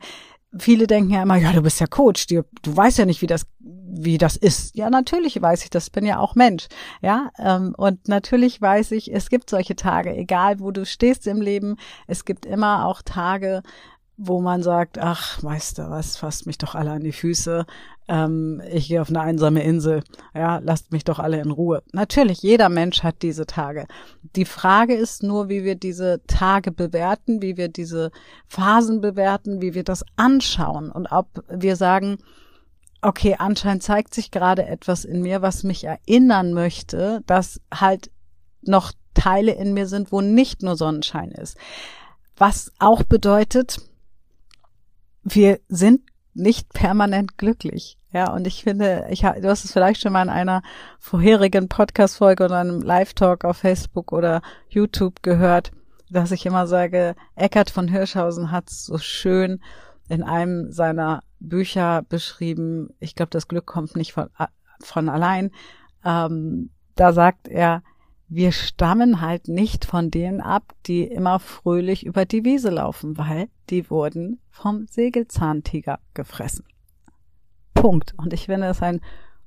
viele 0.56 0.86
denken 0.86 1.10
ja 1.10 1.22
immer, 1.22 1.36
ja, 1.36 1.52
du 1.52 1.62
bist 1.62 1.80
ja 1.80 1.86
Coach, 1.86 2.26
du, 2.26 2.44
du 2.62 2.76
weißt 2.76 2.98
ja 2.98 3.04
nicht, 3.04 3.20
wie 3.22 3.26
das, 3.26 3.46
wie 3.60 4.18
das 4.18 4.36
ist. 4.36 4.74
Ja, 4.76 4.90
natürlich 4.90 5.40
weiß 5.40 5.62
ich 5.64 5.70
das, 5.70 5.90
bin 5.90 6.06
ja 6.06 6.18
auch 6.18 6.34
Mensch. 6.34 6.68
Ja, 7.02 7.30
ähm, 7.38 7.74
und 7.76 8.08
natürlich 8.08 8.60
weiß 8.60 8.92
ich, 8.92 9.12
es 9.12 9.28
gibt 9.28 9.50
solche 9.50 9.76
Tage, 9.76 10.14
egal 10.14 10.60
wo 10.60 10.70
du 10.70 10.86
stehst 10.86 11.26
im 11.26 11.40
Leben, 11.40 11.76
es 12.06 12.24
gibt 12.24 12.46
immer 12.46 12.86
auch 12.86 13.02
Tage, 13.02 13.62
wo 14.16 14.40
man 14.40 14.62
sagt, 14.62 14.98
ach, 14.98 15.42
Meister, 15.42 15.90
was 15.90 16.16
fasst 16.16 16.46
mich 16.46 16.58
doch 16.58 16.74
alle 16.74 16.90
an 16.90 17.04
die 17.04 17.12
Füße. 17.12 17.66
Ähm, 18.08 18.62
ich 18.70 18.88
gehe 18.88 19.02
auf 19.02 19.10
eine 19.10 19.20
einsame 19.20 19.62
Insel. 19.62 20.02
Ja, 20.34 20.58
lasst 20.58 20.92
mich 20.92 21.04
doch 21.04 21.18
alle 21.18 21.40
in 21.40 21.50
Ruhe. 21.50 21.82
Natürlich, 21.92 22.42
jeder 22.42 22.68
Mensch 22.70 23.02
hat 23.02 23.22
diese 23.22 23.46
Tage. 23.46 23.86
Die 24.34 24.46
Frage 24.46 24.94
ist 24.94 25.22
nur, 25.22 25.48
wie 25.48 25.62
wir 25.62 25.74
diese 25.74 26.22
Tage 26.26 26.72
bewerten, 26.72 27.42
wie 27.42 27.56
wir 27.56 27.68
diese 27.68 28.10
Phasen 28.46 29.00
bewerten, 29.00 29.60
wie 29.60 29.74
wir 29.74 29.84
das 29.84 30.04
anschauen 30.16 30.90
und 30.90 31.06
ob 31.12 31.44
wir 31.48 31.76
sagen, 31.76 32.18
okay, 33.02 33.36
anscheinend 33.38 33.82
zeigt 33.82 34.14
sich 34.14 34.30
gerade 34.30 34.66
etwas 34.66 35.04
in 35.04 35.22
mir, 35.22 35.42
was 35.42 35.62
mich 35.62 35.84
erinnern 35.84 36.52
möchte, 36.52 37.22
dass 37.26 37.60
halt 37.72 38.10
noch 38.62 38.92
Teile 39.14 39.52
in 39.52 39.74
mir 39.74 39.86
sind, 39.86 40.12
wo 40.12 40.20
nicht 40.20 40.62
nur 40.62 40.76
Sonnenschein 40.76 41.30
ist. 41.30 41.56
Was 42.36 42.72
auch 42.78 43.02
bedeutet, 43.02 43.80
wir 45.24 45.60
sind 45.68 46.02
nicht 46.34 46.72
permanent 46.72 47.36
glücklich. 47.36 47.97
Ja, 48.10 48.32
und 48.32 48.46
ich 48.46 48.62
finde, 48.62 49.06
ich 49.10 49.20
du 49.20 49.48
hast 49.48 49.64
es 49.64 49.72
vielleicht 49.72 50.00
schon 50.00 50.12
mal 50.12 50.22
in 50.22 50.30
einer 50.30 50.62
vorherigen 50.98 51.68
Podcast-Folge 51.68 52.44
oder 52.44 52.58
einem 52.58 52.80
Live-Talk 52.80 53.44
auf 53.44 53.58
Facebook 53.58 54.12
oder 54.12 54.40
YouTube 54.68 55.22
gehört, 55.22 55.72
dass 56.10 56.32
ich 56.32 56.46
immer 56.46 56.66
sage, 56.66 57.14
Eckart 57.36 57.68
von 57.68 57.88
Hirschhausen 57.88 58.50
hat 58.50 58.70
so 58.70 58.96
schön 58.96 59.60
in 60.08 60.22
einem 60.22 60.72
seiner 60.72 61.22
Bücher 61.38 62.02
beschrieben. 62.08 62.94
Ich 62.98 63.14
glaube, 63.14 63.30
das 63.30 63.46
Glück 63.46 63.66
kommt 63.66 63.94
nicht 63.94 64.12
von, 64.12 64.28
von 64.80 65.10
allein. 65.10 65.50
Ähm, 66.02 66.70
da 66.94 67.12
sagt 67.12 67.46
er, 67.46 67.82
wir 68.28 68.52
stammen 68.52 69.20
halt 69.20 69.48
nicht 69.48 69.84
von 69.84 70.10
denen 70.10 70.40
ab, 70.40 70.74
die 70.86 71.04
immer 71.04 71.38
fröhlich 71.38 72.04
über 72.04 72.24
die 72.24 72.44
Wiese 72.44 72.70
laufen, 72.70 73.18
weil 73.18 73.48
die 73.70 73.90
wurden 73.90 74.40
vom 74.50 74.86
Sägelzahntiger 74.86 75.98
gefressen. 76.14 76.64
Punkt. 77.80 78.14
Und 78.16 78.32
ich 78.32 78.46
finde 78.46 78.66
es 78.68 78.82
ein 78.82 79.00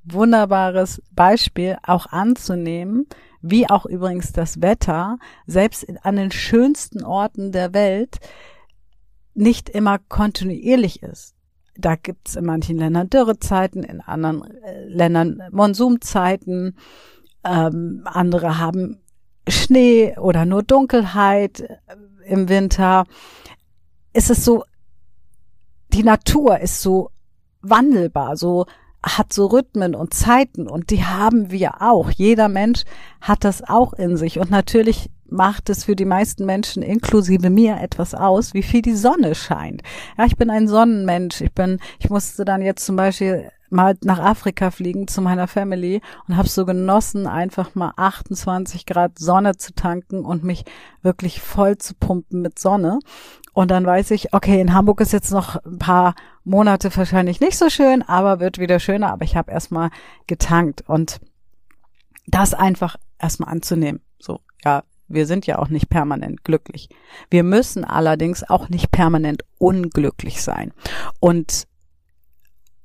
wunderbares 0.03 1.01
Beispiel 1.11 1.77
auch 1.83 2.07
anzunehmen, 2.07 3.07
wie 3.41 3.69
auch 3.69 3.85
übrigens 3.85 4.31
das 4.31 4.61
Wetter, 4.61 5.17
selbst 5.45 5.85
an 6.03 6.15
den 6.15 6.31
schönsten 6.31 7.03
Orten 7.03 7.51
der 7.51 7.73
Welt, 7.73 8.19
nicht 9.33 9.69
immer 9.69 9.99
kontinuierlich 9.99 11.03
ist. 11.03 11.35
Da 11.75 11.95
gibt's 11.95 12.35
in 12.35 12.45
manchen 12.45 12.77
Ländern 12.77 13.09
Dürrezeiten, 13.09 13.83
in 13.83 14.01
anderen 14.01 14.43
äh, 14.63 14.85
Ländern 14.85 15.41
Monsumzeiten, 15.51 16.77
ähm, 17.43 18.01
andere 18.05 18.59
haben 18.59 18.99
Schnee 19.47 20.17
oder 20.17 20.45
nur 20.45 20.63
Dunkelheit 20.63 21.61
äh, 21.61 21.77
im 22.25 22.49
Winter. 22.49 23.05
Es 24.13 24.29
ist 24.29 24.43
so, 24.43 24.65
die 25.93 26.03
Natur 26.03 26.59
ist 26.59 26.81
so 26.81 27.09
wandelbar, 27.61 28.37
so 28.37 28.65
hat 29.03 29.33
so 29.33 29.47
Rhythmen 29.47 29.95
und 29.95 30.13
Zeiten 30.13 30.67
und 30.67 30.91
die 30.91 31.03
haben 31.03 31.49
wir 31.49 31.81
auch. 31.81 32.11
Jeder 32.11 32.49
Mensch 32.49 32.83
hat 33.19 33.43
das 33.43 33.67
auch 33.67 33.93
in 33.93 34.15
sich 34.15 34.37
und 34.37 34.51
natürlich 34.51 35.09
macht 35.31 35.69
es 35.69 35.85
für 35.85 35.95
die 35.95 36.05
meisten 36.05 36.45
Menschen, 36.45 36.83
inklusive 36.83 37.49
mir, 37.49 37.79
etwas 37.81 38.13
aus, 38.13 38.53
wie 38.53 38.63
viel 38.63 38.81
die 38.81 38.95
Sonne 38.95 39.33
scheint. 39.33 39.81
Ja, 40.17 40.25
ich 40.25 40.35
bin 40.35 40.49
ein 40.49 40.67
Sonnenmensch. 40.67 41.41
Ich 41.41 41.53
bin, 41.53 41.79
ich 41.99 42.09
musste 42.09 42.45
dann 42.45 42.61
jetzt 42.61 42.85
zum 42.85 42.97
Beispiel 42.97 43.49
mal 43.71 43.97
nach 44.03 44.19
Afrika 44.19 44.71
fliegen 44.71 45.07
zu 45.07 45.21
meiner 45.21 45.47
Family 45.47 46.01
und 46.27 46.37
habe 46.37 46.47
so 46.47 46.65
genossen, 46.65 47.27
einfach 47.27 47.73
mal 47.75 47.93
28 47.95 48.85
Grad 48.85 49.17
Sonne 49.17 49.57
zu 49.57 49.73
tanken 49.73 50.25
und 50.25 50.43
mich 50.43 50.65
wirklich 51.01 51.41
voll 51.41 51.77
zu 51.77 51.95
pumpen 51.95 52.41
mit 52.41 52.59
Sonne. 52.59 52.99
Und 53.53 53.71
dann 53.71 53.85
weiß 53.85 54.11
ich, 54.11 54.33
okay, 54.33 54.61
in 54.61 54.73
Hamburg 54.73 55.01
ist 55.01 55.13
jetzt 55.13 55.31
noch 55.31 55.63
ein 55.65 55.79
paar 55.79 56.15
Monate 56.43 56.95
wahrscheinlich 56.95 57.39
nicht 57.39 57.57
so 57.57 57.69
schön, 57.69 58.01
aber 58.01 58.39
wird 58.39 58.59
wieder 58.59 58.79
schöner. 58.79 59.11
Aber 59.11 59.25
ich 59.25 59.35
habe 59.35 59.51
erstmal 59.51 59.89
getankt 60.27 60.83
und 60.87 61.19
das 62.27 62.53
einfach 62.53 62.95
erstmal 63.19 63.51
anzunehmen. 63.51 64.01
So, 64.19 64.39
ja, 64.63 64.83
wir 65.07 65.25
sind 65.25 65.45
ja 65.47 65.59
auch 65.59 65.69
nicht 65.69 65.89
permanent 65.89 66.43
glücklich. 66.43 66.89
Wir 67.29 67.43
müssen 67.43 67.83
allerdings 67.83 68.49
auch 68.49 68.69
nicht 68.69 68.91
permanent 68.91 69.43
unglücklich 69.57 70.41
sein. 70.41 70.71
Und 71.19 71.67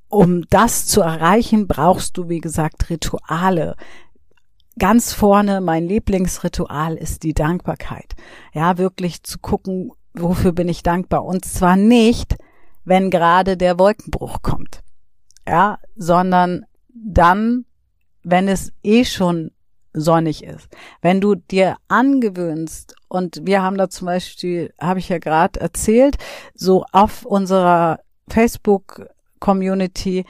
um 0.09 0.43
das 0.49 0.85
zu 0.85 1.01
erreichen, 1.01 1.67
brauchst 1.67 2.17
du, 2.17 2.29
wie 2.29 2.39
gesagt, 2.39 2.89
Rituale. 2.89 3.75
Ganz 4.79 5.13
vorne, 5.13 5.59
mein 5.59 5.87
Lieblingsritual 5.87 6.95
ist 6.95 7.23
die 7.23 7.33
Dankbarkeit. 7.33 8.15
Ja, 8.53 8.77
wirklich 8.77 9.23
zu 9.23 9.39
gucken, 9.39 9.91
wofür 10.13 10.51
bin 10.51 10.69
ich 10.69 10.83
dankbar? 10.83 11.25
Und 11.25 11.45
zwar 11.45 11.75
nicht, 11.75 12.35
wenn 12.85 13.09
gerade 13.09 13.57
der 13.57 13.79
Wolkenbruch 13.79 14.41
kommt. 14.41 14.81
Ja, 15.47 15.79
sondern 15.95 16.65
dann, 16.89 17.65
wenn 18.23 18.47
es 18.47 18.71
eh 18.83 19.03
schon 19.03 19.51
sonnig 19.93 20.43
ist. 20.43 20.69
Wenn 21.01 21.21
du 21.21 21.35
dir 21.35 21.77
angewöhnst, 21.87 22.95
und 23.07 23.39
wir 23.43 23.63
haben 23.63 23.77
da 23.77 23.89
zum 23.89 24.05
Beispiel, 24.05 24.73
habe 24.79 24.99
ich 24.99 25.09
ja 25.09 25.17
gerade 25.17 25.59
erzählt, 25.59 26.17
so 26.53 26.85
auf 26.91 27.25
unserer 27.25 27.99
Facebook 28.29 29.07
Community 29.39 30.25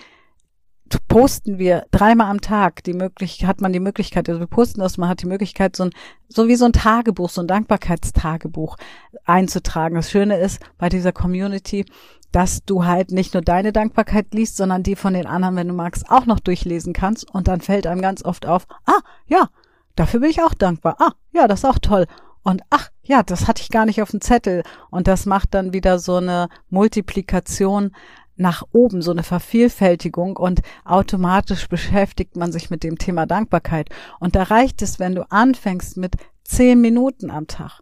posten 1.08 1.58
wir 1.58 1.86
dreimal 1.92 2.30
am 2.30 2.42
Tag 2.42 2.84
die 2.84 2.94
Möglichkeit, 2.94 3.48
hat 3.48 3.62
man 3.62 3.74
die 3.74 3.80
Möglichkeit, 3.80 4.30
also 4.30 4.40
wir 4.40 4.48
posten 4.48 4.80
das, 4.80 4.98
man 4.98 5.10
hat 5.10 5.22
die 5.22 5.28
Möglichkeit, 5.28 5.76
so 5.76 5.86
ein, 5.86 5.92
so 6.30 6.48
wie 6.48 6.56
so 6.56 6.66
ein 6.66 6.74
Tagebuch, 6.74 7.30
so 7.30 7.42
ein 7.42 7.48
Dankbarkeitstagebuch 7.48 8.78
einzutragen. 9.26 9.96
Das 9.96 10.12
Schöne 10.12 10.38
ist 10.38 10.62
bei 10.78 10.90
dieser 10.90 11.12
Community, 11.12 11.86
dass 12.32 12.64
du 12.66 12.86
halt 12.86 13.12
nicht 13.12 13.34
nur 13.34 13.42
deine 13.42 13.72
Dankbarkeit 13.72 14.34
liest, 14.34 14.58
sondern 14.58 14.84
die 14.84 14.96
von 14.96 15.14
den 15.14 15.28
anderen, 15.28 15.56
wenn 15.56 15.68
du 15.68 15.74
magst, 15.74 16.10
auch 16.10 16.26
noch 16.26 16.40
durchlesen 16.40 16.94
kannst 16.94 17.30
und 17.34 17.48
dann 17.48 17.62
fällt 17.62 17.88
einem 17.88 18.02
ganz 18.02 18.24
oft 18.24 18.46
auf, 18.46 18.68
ah, 18.86 19.00
ja, 19.26 19.50
dafür 19.96 20.20
bin 20.20 20.30
ich 20.30 20.42
auch 20.42 20.54
dankbar. 20.54 20.98
Ah, 21.00 21.14
ja, 21.32 21.48
das 21.48 21.60
ist 21.60 21.66
auch 21.66 21.80
toll. 21.80 22.06
Und 22.44 22.62
ach, 22.70 22.90
ja, 23.04 23.24
das 23.24 23.48
hatte 23.48 23.62
ich 23.62 23.70
gar 23.70 23.86
nicht 23.86 24.02
auf 24.02 24.12
dem 24.12 24.22
Zettel. 24.22 24.64
Und 24.90 25.08
das 25.08 25.26
macht 25.26 25.54
dann 25.54 25.74
wieder 25.74 26.00
so 26.00 26.16
eine 26.16 26.48
Multiplikation 26.70 27.92
nach 28.38 28.64
oben, 28.72 29.02
so 29.02 29.12
eine 29.12 29.24
Vervielfältigung 29.24 30.38
und 30.38 30.62
automatisch 30.86 31.68
beschäftigt 31.68 32.36
man 32.36 32.52
sich 32.52 32.70
mit 32.70 32.84
dem 32.84 32.98
Thema 32.98 33.26
Dankbarkeit. 33.26 33.90
Und 34.20 34.36
da 34.36 34.44
reicht 34.44 34.82
es, 34.82 35.00
wenn 35.00 35.16
du 35.16 35.30
anfängst 35.30 35.98
mit 35.98 36.16
zehn 36.44 36.80
Minuten 36.80 37.30
am 37.30 37.48
Tag 37.48 37.82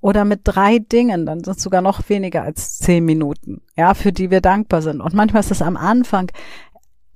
oder 0.00 0.24
mit 0.24 0.42
drei 0.44 0.78
Dingen, 0.78 1.26
dann 1.26 1.42
sind 1.42 1.56
es 1.56 1.62
sogar 1.62 1.80
noch 1.82 2.08
weniger 2.08 2.42
als 2.42 2.78
zehn 2.78 3.04
Minuten, 3.04 3.62
ja, 3.76 3.94
für 3.94 4.12
die 4.12 4.30
wir 4.30 4.40
dankbar 4.40 4.82
sind. 4.82 5.00
Und 5.00 5.14
manchmal 5.14 5.40
ist 5.40 5.50
es 5.50 5.62
am 5.62 5.76
Anfang 5.76 6.30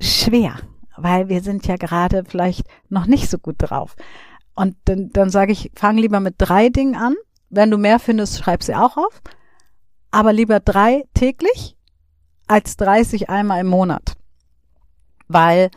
schwer, 0.00 0.56
weil 0.96 1.28
wir 1.28 1.42
sind 1.42 1.66
ja 1.66 1.76
gerade 1.76 2.24
vielleicht 2.26 2.66
noch 2.88 3.06
nicht 3.06 3.30
so 3.30 3.38
gut 3.38 3.56
drauf. 3.58 3.94
Und 4.54 4.76
dann, 4.84 5.10
dann 5.12 5.30
sage 5.30 5.52
ich, 5.52 5.70
fang 5.74 5.96
lieber 5.96 6.20
mit 6.20 6.34
drei 6.38 6.68
Dingen 6.68 6.96
an. 6.96 7.14
Wenn 7.48 7.70
du 7.70 7.78
mehr 7.78 7.98
findest, 7.98 8.38
schreib 8.38 8.62
sie 8.62 8.74
auch 8.74 8.96
auf. 8.96 9.22
Aber 10.10 10.32
lieber 10.32 10.60
drei 10.60 11.04
täglich 11.14 11.76
als 12.46 12.76
30 12.76 13.30
einmal 13.30 13.60
im 13.60 13.68
Monat. 13.68 14.14
Weil 15.28 15.70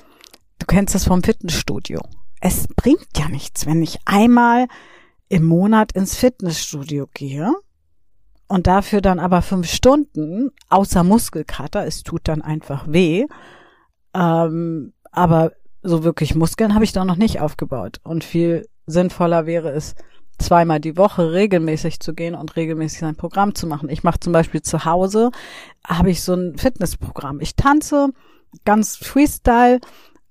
du 0.60 0.65
kennst 0.65 0.95
das 0.95 1.05
vom 1.05 1.24
Fitnessstudio. 1.24 2.01
Es 2.41 2.67
bringt 2.75 3.07
ja 3.17 3.29
nichts, 3.29 3.65
wenn 3.65 3.81
ich 3.81 4.00
einmal 4.05 4.67
im 5.29 5.45
Monat 5.45 5.93
ins 5.93 6.15
Fitnessstudio 6.15 7.07
gehe 7.13 7.53
und 8.48 8.67
dafür 8.67 9.01
dann 9.01 9.19
aber 9.19 9.41
fünf 9.41 9.67
Stunden 9.72 10.51
außer 10.69 11.03
Muskelkater, 11.03 11.86
es 11.86 12.03
tut 12.03 12.27
dann 12.27 12.41
einfach 12.41 12.86
weh. 12.88 13.25
Ähm, 14.13 14.93
aber 15.12 15.53
so 15.81 16.03
wirklich 16.03 16.36
Muskeln 16.36 16.74
habe 16.74 16.84
ich 16.84 16.91
da 16.91 17.05
noch 17.05 17.15
nicht 17.15 17.41
aufgebaut. 17.41 18.00
Und 18.03 18.24
viel 18.24 18.67
sinnvoller 18.86 19.45
wäre 19.45 19.69
es, 19.69 19.95
zweimal 20.38 20.80
die 20.80 20.98
Woche 20.98 21.32
regelmäßig 21.32 22.00
zu 22.00 22.13
gehen 22.13 22.36
und 22.36 22.56
regelmäßig 22.56 23.00
sein 23.00 23.15
Programm 23.15 23.56
zu 23.56 23.68
machen. 23.68 23.89
Ich 23.89 24.04
mache 24.04 24.20
zum 24.20 24.34
Beispiel 24.34 24.62
zu 24.62 24.86
Hause, 24.86 25.32
habe 25.86 26.10
ich 26.10 26.24
so 26.24 26.34
ein 26.34 26.58
Fitnessprogramm. 26.58 27.39
Ich 27.39 27.56
tanze 27.56 28.10
ganz 28.63 28.96
Freestyle 28.96 29.80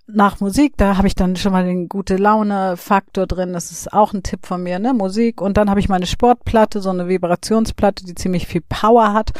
nach 0.06 0.40
Musik, 0.40 0.74
da 0.76 0.98
habe 0.98 1.06
ich 1.06 1.14
dann 1.14 1.36
schon 1.36 1.52
mal 1.52 1.64
den 1.64 1.88
gute 1.88 2.16
Laune 2.16 2.76
Faktor 2.76 3.26
drin. 3.26 3.54
Das 3.54 3.70
ist 3.70 3.92
auch 3.92 4.12
ein 4.12 4.22
Tipp 4.22 4.44
von 4.44 4.62
mir, 4.62 4.78
ne? 4.78 4.92
Musik 4.92 5.40
und 5.40 5.56
dann 5.56 5.70
habe 5.70 5.80
ich 5.80 5.88
meine 5.88 6.06
Sportplatte, 6.06 6.80
so 6.80 6.90
eine 6.90 7.08
Vibrationsplatte, 7.08 8.04
die 8.04 8.14
ziemlich 8.14 8.46
viel 8.46 8.60
Power 8.60 9.14
hat 9.14 9.32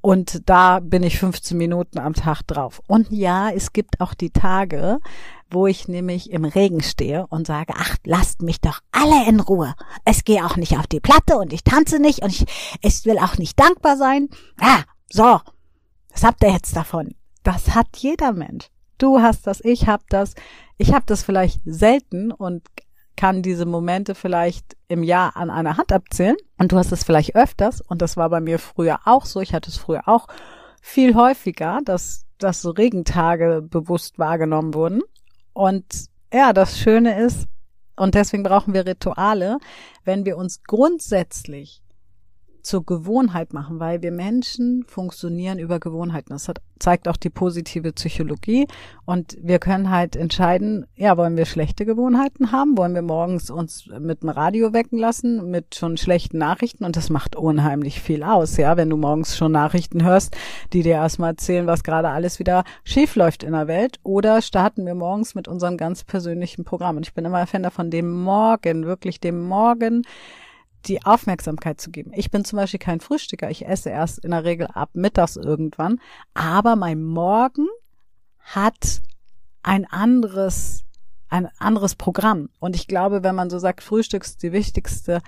und 0.00 0.48
da 0.48 0.80
bin 0.80 1.02
ich 1.02 1.18
15 1.18 1.58
Minuten 1.58 1.98
am 1.98 2.14
Tag 2.14 2.42
drauf. 2.46 2.80
Und 2.86 3.10
ja, 3.10 3.50
es 3.50 3.72
gibt 3.72 4.00
auch 4.00 4.14
die 4.14 4.30
Tage, 4.30 5.00
wo 5.50 5.66
ich 5.66 5.88
nämlich 5.88 6.30
im 6.30 6.44
Regen 6.44 6.82
stehe 6.82 7.26
und 7.28 7.46
sage, 7.46 7.74
ach, 7.76 7.96
lasst 8.04 8.42
mich 8.42 8.60
doch 8.60 8.80
alle 8.92 9.28
in 9.28 9.40
Ruhe. 9.40 9.74
Es 10.04 10.24
gehe 10.24 10.44
auch 10.44 10.56
nicht 10.56 10.78
auf 10.78 10.86
die 10.86 11.00
Platte 11.00 11.36
und 11.38 11.52
ich 11.52 11.64
tanze 11.64 11.98
nicht 12.00 12.22
und 12.22 12.30
ich, 12.30 12.46
ich 12.82 13.04
will 13.04 13.18
auch 13.18 13.38
nicht 13.38 13.58
dankbar 13.58 13.96
sein. 13.96 14.28
Ah, 14.60 14.82
so. 15.10 15.40
Was 16.12 16.24
habt 16.24 16.42
ihr 16.42 16.52
jetzt 16.52 16.74
davon? 16.74 17.14
Das 17.42 17.74
hat 17.74 17.88
jeder 17.96 18.32
Mensch. 18.32 18.68
Du 18.98 19.20
hast 19.20 19.46
das, 19.46 19.60
ich 19.62 19.86
hab 19.86 20.08
das. 20.08 20.34
Ich 20.78 20.92
habe 20.92 21.04
das 21.06 21.22
vielleicht 21.22 21.60
selten 21.64 22.32
und 22.32 22.62
kann 23.16 23.42
diese 23.42 23.66
Momente 23.66 24.14
vielleicht 24.14 24.76
im 24.88 25.02
Jahr 25.02 25.36
an 25.36 25.50
einer 25.50 25.76
Hand 25.76 25.92
abzählen. 25.92 26.36
Und 26.58 26.72
du 26.72 26.76
hast 26.76 26.92
es 26.92 27.04
vielleicht 27.04 27.34
öfters. 27.34 27.80
Und 27.80 28.02
das 28.02 28.16
war 28.16 28.30
bei 28.30 28.40
mir 28.40 28.58
früher 28.58 29.00
auch 29.04 29.24
so. 29.24 29.40
Ich 29.40 29.54
hatte 29.54 29.70
es 29.70 29.76
früher 29.76 30.08
auch 30.08 30.28
viel 30.80 31.14
häufiger, 31.14 31.80
dass, 31.84 32.26
dass 32.38 32.62
so 32.62 32.70
Regentage 32.70 33.62
bewusst 33.62 34.18
wahrgenommen 34.18 34.74
wurden. 34.74 35.02
Und 35.56 36.10
ja, 36.34 36.52
das 36.52 36.78
Schöne 36.78 37.18
ist, 37.18 37.46
und 37.96 38.14
deswegen 38.14 38.42
brauchen 38.42 38.74
wir 38.74 38.84
Rituale, 38.84 39.56
wenn 40.04 40.26
wir 40.26 40.36
uns 40.36 40.62
grundsätzlich 40.64 41.80
zur 42.66 42.84
Gewohnheit 42.84 43.52
machen, 43.52 43.78
weil 43.78 44.02
wir 44.02 44.10
Menschen 44.10 44.84
funktionieren 44.88 45.60
über 45.60 45.78
Gewohnheiten. 45.78 46.30
Das 46.30 46.48
hat, 46.48 46.58
zeigt 46.80 47.06
auch 47.06 47.16
die 47.16 47.30
positive 47.30 47.92
Psychologie. 47.92 48.66
Und 49.04 49.36
wir 49.40 49.60
können 49.60 49.90
halt 49.90 50.16
entscheiden, 50.16 50.84
ja, 50.96 51.16
wollen 51.16 51.36
wir 51.36 51.46
schlechte 51.46 51.86
Gewohnheiten 51.86 52.50
haben? 52.50 52.76
Wollen 52.76 52.96
wir 52.96 53.02
morgens 53.02 53.50
uns 53.50 53.86
mit 54.00 54.24
dem 54.24 54.30
Radio 54.30 54.72
wecken 54.72 54.98
lassen, 54.98 55.48
mit 55.48 55.76
schon 55.76 55.96
schlechten 55.96 56.38
Nachrichten? 56.38 56.84
Und 56.84 56.96
das 56.96 57.08
macht 57.08 57.36
unheimlich 57.36 58.00
viel 58.00 58.24
aus, 58.24 58.56
ja, 58.56 58.76
wenn 58.76 58.90
du 58.90 58.96
morgens 58.96 59.36
schon 59.36 59.52
Nachrichten 59.52 60.02
hörst, 60.02 60.36
die 60.72 60.82
dir 60.82 60.94
erstmal 60.94 61.30
erzählen, 61.30 61.68
was 61.68 61.84
gerade 61.84 62.08
alles 62.08 62.40
wieder 62.40 62.64
schief 62.82 63.14
läuft 63.14 63.44
in 63.44 63.52
der 63.52 63.68
Welt. 63.68 64.00
Oder 64.02 64.42
starten 64.42 64.84
wir 64.86 64.96
morgens 64.96 65.36
mit 65.36 65.46
unserem 65.46 65.76
ganz 65.76 66.02
persönlichen 66.02 66.64
Programm. 66.64 66.96
Und 66.96 67.06
ich 67.06 67.14
bin 67.14 67.24
immer 67.24 67.46
Fan 67.46 67.62
davon, 67.62 67.92
dem 67.92 68.10
Morgen, 68.10 68.86
wirklich 68.86 69.20
dem 69.20 69.46
Morgen 69.46 70.02
die 70.84 71.04
Aufmerksamkeit 71.04 71.80
zu 71.80 71.90
geben. 71.90 72.12
Ich 72.14 72.30
bin 72.30 72.44
zum 72.44 72.58
Beispiel 72.58 72.78
kein 72.78 73.00
Frühstücker. 73.00 73.50
Ich 73.50 73.66
esse 73.66 73.90
erst 73.90 74.24
in 74.24 74.30
der 74.30 74.44
Regel 74.44 74.66
ab 74.66 74.90
mittags 74.92 75.36
irgendwann. 75.36 76.00
Aber 76.34 76.76
mein 76.76 77.02
Morgen 77.02 77.66
hat 78.40 79.00
ein 79.62 79.84
anderes, 79.86 80.84
ein 81.28 81.48
anderes 81.58 81.96
Programm. 81.96 82.50
Und 82.60 82.76
ich 82.76 82.86
glaube, 82.86 83.22
wenn 83.22 83.34
man 83.34 83.50
so 83.50 83.58
sagt, 83.58 83.82
Frühstück 83.82 84.24
ist 84.24 84.42
die 84.42 84.52
wichtigste 84.52 85.20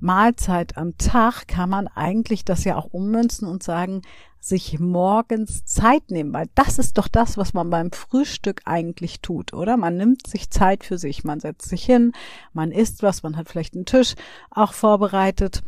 Mahlzeit 0.00 0.76
am 0.76 0.98
Tag, 0.98 1.46
kann 1.46 1.70
man 1.70 1.86
eigentlich 1.86 2.44
das 2.44 2.64
ja 2.64 2.76
auch 2.76 2.86
ummünzen 2.86 3.46
und 3.46 3.62
sagen, 3.62 4.02
sich 4.46 4.78
morgens 4.78 5.64
Zeit 5.64 6.10
nehmen, 6.10 6.34
weil 6.34 6.48
das 6.54 6.78
ist 6.78 6.98
doch 6.98 7.08
das, 7.08 7.38
was 7.38 7.54
man 7.54 7.70
beim 7.70 7.90
Frühstück 7.92 8.60
eigentlich 8.66 9.20
tut, 9.20 9.54
oder? 9.54 9.78
Man 9.78 9.96
nimmt 9.96 10.26
sich 10.26 10.50
Zeit 10.50 10.84
für 10.84 10.98
sich, 10.98 11.24
man 11.24 11.40
setzt 11.40 11.68
sich 11.68 11.84
hin, 11.84 12.12
man 12.52 12.70
isst 12.70 13.02
was, 13.02 13.22
man 13.22 13.36
hat 13.36 13.48
vielleicht 13.48 13.74
einen 13.74 13.86
Tisch 13.86 14.14
auch 14.50 14.74
vorbereitet 14.74 15.62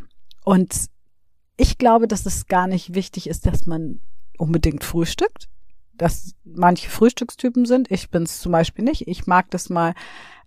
und 0.45 0.89
ich 1.57 1.79
glaube, 1.79 2.07
dass 2.07 2.27
es 2.27 2.49
gar 2.49 2.67
nicht 2.67 2.95
wichtig 2.95 3.29
ist, 3.29 3.47
dass 3.47 3.65
man 3.65 4.01
unbedingt 4.37 4.85
frühstückt, 4.85 5.49
dass 5.95 6.35
manche 6.45 6.91
Frühstückstypen 6.91 7.65
sind. 7.65 7.91
Ich 7.91 8.11
bin 8.11 8.25
es 8.25 8.41
zum 8.41 8.53
Beispiel 8.53 8.85
nicht. 8.85 9.09
Ich 9.09 9.27
mag 9.27 9.51
das 9.51 9.71
mal 9.71 9.95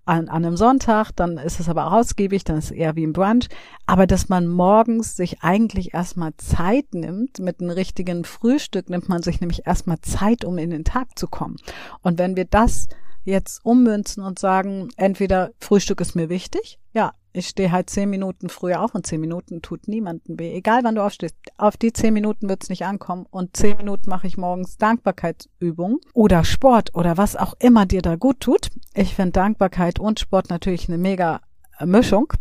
an, 0.09 0.27
an 0.27 0.43
einem 0.43 0.57
Sonntag, 0.57 1.11
dann 1.15 1.37
ist 1.37 1.59
es 1.59 1.69
aber 1.69 1.87
auch 1.87 1.91
ausgiebig, 1.93 2.43
dann 2.43 2.57
ist 2.57 2.65
es 2.65 2.71
eher 2.71 2.95
wie 2.95 3.05
ein 3.05 3.13
Brunch. 3.13 3.47
Aber 3.85 4.07
dass 4.07 4.27
man 4.27 4.47
morgens 4.47 5.15
sich 5.15 5.43
eigentlich 5.43 5.93
erstmal 5.93 6.35
Zeit 6.37 6.93
nimmt, 6.93 7.39
mit 7.39 7.61
einem 7.61 7.69
richtigen 7.69 8.25
Frühstück 8.25 8.89
nimmt 8.89 9.07
man 9.07 9.21
sich 9.21 9.39
nämlich 9.39 9.67
erstmal 9.67 9.99
Zeit, 10.01 10.43
um 10.43 10.57
in 10.57 10.71
den 10.71 10.83
Tag 10.83 11.17
zu 11.17 11.27
kommen. 11.27 11.57
Und 12.01 12.17
wenn 12.17 12.35
wir 12.35 12.45
das 12.45 12.87
jetzt 13.23 13.63
ummünzen 13.63 14.23
und 14.23 14.39
sagen, 14.39 14.89
entweder 14.97 15.51
Frühstück 15.59 16.01
ist 16.01 16.15
mir 16.15 16.29
wichtig, 16.29 16.79
ja, 16.91 17.13
ich 17.31 17.47
stehe 17.47 17.71
halt 17.71 17.89
zehn 17.89 18.09
Minuten 18.09 18.49
früher 18.49 18.81
auf 18.81 18.95
und 18.95 19.05
zehn 19.05 19.21
Minuten 19.21 19.61
tut 19.61 19.87
niemanden 19.87 20.39
weh. 20.39 20.53
Egal 20.53 20.83
wann 20.83 20.95
du 20.95 21.03
aufstehst, 21.03 21.35
auf 21.57 21.77
die 21.77 21.93
zehn 21.93 22.13
Minuten 22.13 22.49
wird's 22.49 22.69
nicht 22.69 22.85
ankommen 22.85 23.25
und 23.29 23.55
zehn 23.55 23.77
Minuten 23.77 24.09
mache 24.09 24.27
ich 24.27 24.37
morgens 24.37 24.77
Dankbarkeitsübung 24.77 25.99
oder 26.13 26.43
Sport 26.43 26.95
oder 26.95 27.17
was 27.17 27.35
auch 27.35 27.53
immer 27.59 27.85
dir 27.85 28.01
da 28.01 28.15
gut 28.15 28.39
tut. 28.39 28.69
Ich 28.93 29.15
finde 29.15 29.33
Dankbarkeit 29.33 29.99
und 29.99 30.19
Sport 30.19 30.49
natürlich 30.49 30.87
eine 30.87 30.97
mega 30.97 31.41
Mischung. 31.83 32.33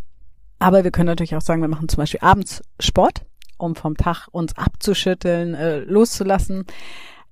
Aber 0.58 0.84
wir 0.84 0.90
können 0.90 1.06
natürlich 1.06 1.36
auch 1.36 1.42
sagen, 1.42 1.60
wir 1.60 1.68
machen 1.68 1.88
zum 1.88 1.98
Beispiel 1.98 2.20
abends 2.20 2.62
Sport, 2.80 3.24
um 3.58 3.76
vom 3.76 3.96
Tag 3.96 4.28
uns 4.32 4.56
abzuschütteln, 4.56 5.54
äh, 5.54 5.78
loszulassen 5.80 6.64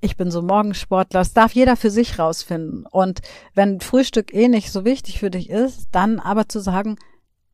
ich 0.01 0.17
bin 0.17 0.31
so 0.31 0.43
Morgensportler. 0.43 1.21
Das 1.21 1.33
darf 1.33 1.53
jeder 1.53 1.77
für 1.77 1.91
sich 1.91 2.19
rausfinden. 2.19 2.87
Und 2.87 3.21
wenn 3.55 3.81
Frühstück 3.81 4.33
eh 4.35 4.49
nicht 4.49 4.71
so 4.71 4.85
wichtig 4.85 5.19
für 5.19 5.31
dich 5.31 5.51
ist, 5.51 5.89
dann 5.93 6.21
aber 6.21 6.49
zu 6.49 6.61
sagen, 6.61 6.97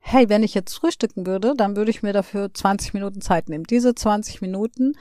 hey, 0.05 0.29
wenn 0.29 0.43
ich 0.43 0.53
jetzt 0.53 0.75
frühstücken 0.75 1.27
würde, 1.27 1.55
dann 1.57 1.77
würde 1.77 1.91
ich 1.91 2.03
mir 2.03 2.13
dafür 2.13 2.53
20 2.53 2.93
Minuten 2.93 3.21
Zeit 3.21 3.49
nehmen. 3.49 3.65
Diese 3.65 3.95
20 3.95 4.43
Minuten 4.43 4.95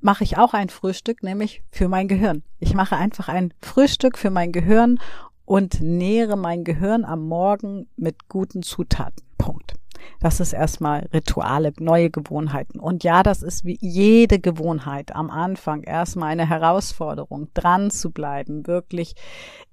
mache 0.00 0.22
ich 0.22 0.36
auch 0.36 0.52
ein 0.52 0.68
Frühstück, 0.68 1.22
nämlich 1.22 1.62
für 1.70 1.88
mein 1.88 2.08
Gehirn. 2.08 2.44
Ich 2.60 2.74
mache 2.74 2.96
einfach 2.96 3.28
ein 3.28 3.54
Frühstück 3.62 4.18
für 4.18 4.30
mein 4.30 4.52
Gehirn 4.52 5.00
und 5.46 5.80
nähere 5.80 6.36
mein 6.36 6.62
Gehirn 6.62 7.04
am 7.04 7.26
Morgen 7.26 7.88
mit 7.96 8.28
guten 8.28 8.62
Zutaten. 8.62 9.24
Punkt. 9.38 9.72
Das 10.20 10.40
ist 10.40 10.52
erstmal 10.52 11.08
Rituale, 11.14 11.72
neue 11.78 12.10
Gewohnheiten. 12.10 12.78
Und 12.78 13.02
ja, 13.02 13.22
das 13.22 13.42
ist 13.42 13.64
wie 13.64 13.78
jede 13.80 14.38
Gewohnheit 14.38 15.16
am 15.16 15.30
Anfang 15.30 15.82
erstmal 15.82 16.32
eine 16.32 16.48
Herausforderung, 16.48 17.48
dran 17.54 17.90
zu 17.90 18.10
bleiben, 18.10 18.66
wirklich 18.66 19.14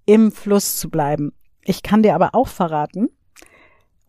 im 0.06 0.32
Fluss 0.32 0.78
zu 0.78 0.90
bleiben. 0.90 1.34
Ich 1.63 1.84
kann 1.84 2.04
dir 2.04 2.16
aber 2.16 2.34
auch 2.34 2.48
verraten, 2.48 3.10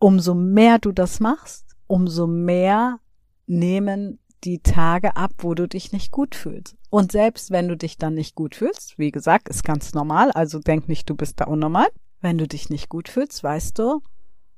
umso 0.03 0.33
mehr 0.33 0.79
du 0.79 0.91
das 0.91 1.21
machst, 1.21 1.77
umso 1.87 2.27
mehr 2.27 2.99
nehmen 3.47 4.19
die 4.43 4.59
Tage 4.59 5.15
ab, 5.15 5.31
wo 5.37 5.53
du 5.53 5.65
dich 5.65 5.93
nicht 5.93 6.11
gut 6.11 6.35
fühlst. 6.35 6.75
Und 6.89 7.13
selbst 7.13 7.51
wenn 7.51 7.69
du 7.69 7.77
dich 7.77 7.97
dann 7.97 8.13
nicht 8.13 8.35
gut 8.35 8.55
fühlst, 8.55 8.99
wie 8.99 9.11
gesagt, 9.11 9.47
ist 9.47 9.63
ganz 9.63 9.93
normal, 9.93 10.29
also 10.31 10.59
denk 10.59 10.89
nicht, 10.89 11.09
du 11.09 11.15
bist 11.15 11.39
da 11.39 11.45
unnormal. 11.45 11.87
Wenn 12.19 12.37
du 12.37 12.49
dich 12.49 12.69
nicht 12.69 12.89
gut 12.89 13.07
fühlst, 13.07 13.45
weißt 13.45 13.79
du, 13.79 14.01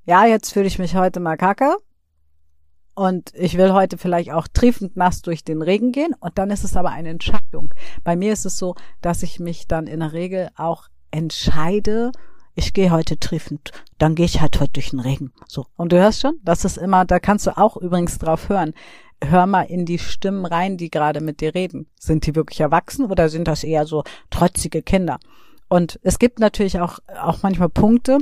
ja, 0.06 0.26
jetzt 0.26 0.52
fühle 0.52 0.66
ich 0.66 0.80
mich 0.80 0.96
heute 0.96 1.20
mal 1.20 1.38
kacke 1.38 1.78
und 2.96 3.32
ich 3.36 3.56
will 3.56 3.72
heute 3.72 4.00
vielleicht 4.00 4.32
auch 4.32 4.48
triefend 4.48 4.98
nass 4.98 5.22
durch 5.22 5.44
den 5.44 5.62
Regen 5.62 5.92
gehen 5.92 6.16
und 6.20 6.40
dann 6.40 6.50
ist 6.50 6.64
es 6.64 6.76
aber 6.76 6.90
eine 6.90 7.10
Entscheidung. 7.10 7.72
Bei 8.04 8.16
mir 8.16 8.34
ist 8.34 8.48
es 8.48 8.58
so, 8.58 8.74
dass 9.00 9.22
ich 9.22 9.40
mich 9.40 9.68
dann 9.68 9.86
in 9.86 10.00
der 10.00 10.14
Regel 10.14 10.50
auch 10.56 10.88
entscheide, 11.12 12.14
ich 12.56 12.74
gehe 12.74 12.92
heute 12.92 13.20
triefend, 13.20 13.72
dann 13.98 14.16
gehe 14.16 14.26
ich 14.26 14.42
halt 14.42 14.60
heute 14.60 14.74
durch 14.74 14.92
den 14.92 15.00
Regen. 15.00 15.34
So. 15.48 15.66
Und 15.76 15.92
du 15.92 16.00
hörst 16.00 16.22
schon, 16.22 16.40
das 16.44 16.66
ist 16.66 16.78
immer, 16.78 17.06
da 17.06 17.20
kannst 17.20 17.48
du 17.48 17.58
auch 17.58 17.78
übrigens 17.78 18.18
drauf 18.18 18.50
hören. 18.50 18.74
Hör 19.24 19.46
mal 19.46 19.64
in 19.64 19.86
die 19.86 20.00
Stimmen 20.00 20.46
rein, 20.46 20.78
die 20.78 20.90
gerade 20.90 21.22
mit 21.22 21.42
dir 21.42 21.54
reden. 21.56 21.88
Sind 22.00 22.26
die 22.26 22.36
wirklich 22.36 22.60
erwachsen 22.60 23.06
oder 23.06 23.30
sind 23.30 23.48
das 23.48 23.64
eher 23.64 23.86
so 23.86 24.04
trotzige 24.30 24.82
Kinder? 24.82 25.20
Und 25.68 26.00
es 26.04 26.20
gibt 26.20 26.40
natürlich 26.40 26.80
auch, 26.80 27.00
auch 27.20 27.42
manchmal 27.42 27.70
Punkte, 27.70 28.20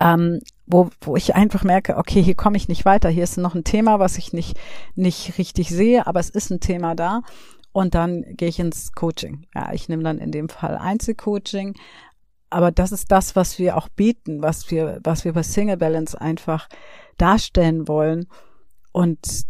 ähm, 0.00 0.40
wo, 0.66 0.90
wo 1.00 1.16
ich 1.16 1.34
einfach 1.34 1.62
merke, 1.62 1.96
okay, 1.96 2.22
hier 2.22 2.34
komme 2.34 2.56
ich 2.56 2.68
nicht 2.68 2.84
weiter, 2.84 3.08
hier 3.08 3.24
ist 3.24 3.36
noch 3.36 3.54
ein 3.54 3.64
Thema, 3.64 3.98
was 3.98 4.18
ich 4.18 4.32
nicht, 4.32 4.58
nicht 4.94 5.38
richtig 5.38 5.68
sehe, 5.68 6.06
aber 6.06 6.20
es 6.20 6.30
ist 6.30 6.50
ein 6.50 6.60
Thema 6.60 6.94
da. 6.94 7.22
Und 7.72 7.94
dann 7.94 8.24
gehe 8.36 8.48
ich 8.48 8.58
ins 8.58 8.92
Coaching. 8.92 9.46
Ja, 9.54 9.72
ich 9.72 9.88
nehme 9.88 10.02
dann 10.02 10.18
in 10.18 10.32
dem 10.32 10.48
Fall 10.48 10.76
Einzelcoaching. 10.76 11.76
Aber 12.50 12.72
das 12.72 12.92
ist 12.92 13.10
das, 13.12 13.36
was 13.36 13.58
wir 13.58 13.76
auch 13.76 13.88
bieten, 13.88 14.42
was 14.42 14.70
wir, 14.70 15.00
was 15.04 15.24
wir 15.24 15.32
bei 15.32 15.44
Single 15.44 15.76
Balance 15.76 16.20
einfach 16.20 16.68
darstellen 17.16 17.86
wollen 17.86 18.26
und 18.92 19.46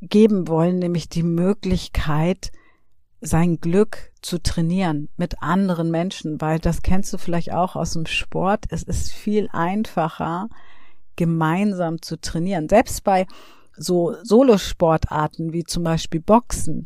geben 0.00 0.48
wollen, 0.48 0.80
nämlich 0.80 1.08
die 1.08 1.22
Möglichkeit, 1.22 2.50
sein 3.20 3.60
Glück 3.60 4.10
zu 4.20 4.42
trainieren 4.42 5.08
mit 5.16 5.40
anderen 5.42 5.92
Menschen, 5.92 6.40
weil 6.40 6.58
das 6.58 6.82
kennst 6.82 7.12
du 7.12 7.18
vielleicht 7.18 7.52
auch 7.52 7.76
aus 7.76 7.92
dem 7.92 8.06
Sport. 8.06 8.64
Es 8.70 8.82
ist 8.82 9.12
viel 9.12 9.48
einfacher, 9.52 10.48
gemeinsam 11.14 12.02
zu 12.02 12.20
trainieren. 12.20 12.68
Selbst 12.68 13.04
bei 13.04 13.26
so 13.76 14.16
Solosportarten 14.24 15.52
wie 15.52 15.64
zum 15.64 15.84
Beispiel 15.84 16.20
Boxen 16.20 16.84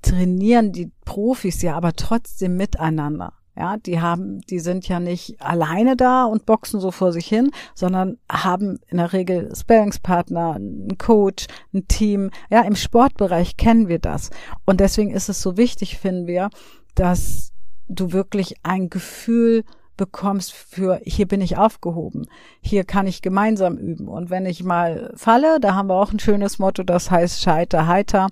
trainieren 0.00 0.72
die 0.72 0.92
Profis 1.04 1.60
ja 1.62 1.76
aber 1.76 1.92
trotzdem 1.94 2.56
miteinander. 2.56 3.32
Ja, 3.58 3.76
die 3.76 4.00
haben, 4.00 4.40
die 4.42 4.60
sind 4.60 4.86
ja 4.86 5.00
nicht 5.00 5.42
alleine 5.42 5.96
da 5.96 6.24
und 6.26 6.46
boxen 6.46 6.78
so 6.78 6.92
vor 6.92 7.12
sich 7.12 7.26
hin, 7.26 7.50
sondern 7.74 8.18
haben 8.30 8.78
in 8.86 8.98
der 8.98 9.12
Regel 9.12 9.52
Spellingspartner, 9.52 10.54
einen 10.54 10.96
Coach, 10.96 11.48
ein 11.74 11.88
Team. 11.88 12.30
Ja, 12.50 12.60
im 12.60 12.76
Sportbereich 12.76 13.56
kennen 13.56 13.88
wir 13.88 13.98
das. 13.98 14.30
Und 14.64 14.78
deswegen 14.78 15.10
ist 15.10 15.28
es 15.28 15.42
so 15.42 15.56
wichtig, 15.56 15.98
finden 15.98 16.28
wir, 16.28 16.50
dass 16.94 17.52
du 17.88 18.12
wirklich 18.12 18.54
ein 18.62 18.90
Gefühl 18.90 19.64
bekommst 19.96 20.52
für 20.52 21.00
hier 21.02 21.26
bin 21.26 21.40
ich 21.40 21.56
aufgehoben, 21.56 22.26
hier 22.60 22.84
kann 22.84 23.08
ich 23.08 23.20
gemeinsam 23.20 23.76
üben 23.76 24.06
und 24.06 24.30
wenn 24.30 24.46
ich 24.46 24.62
mal 24.62 25.12
falle, 25.16 25.58
da 25.58 25.74
haben 25.74 25.88
wir 25.88 25.96
auch 25.96 26.12
ein 26.12 26.20
schönes 26.20 26.60
Motto, 26.60 26.84
das 26.84 27.10
heißt 27.10 27.42
scheiter 27.42 27.88
heiter 27.88 28.28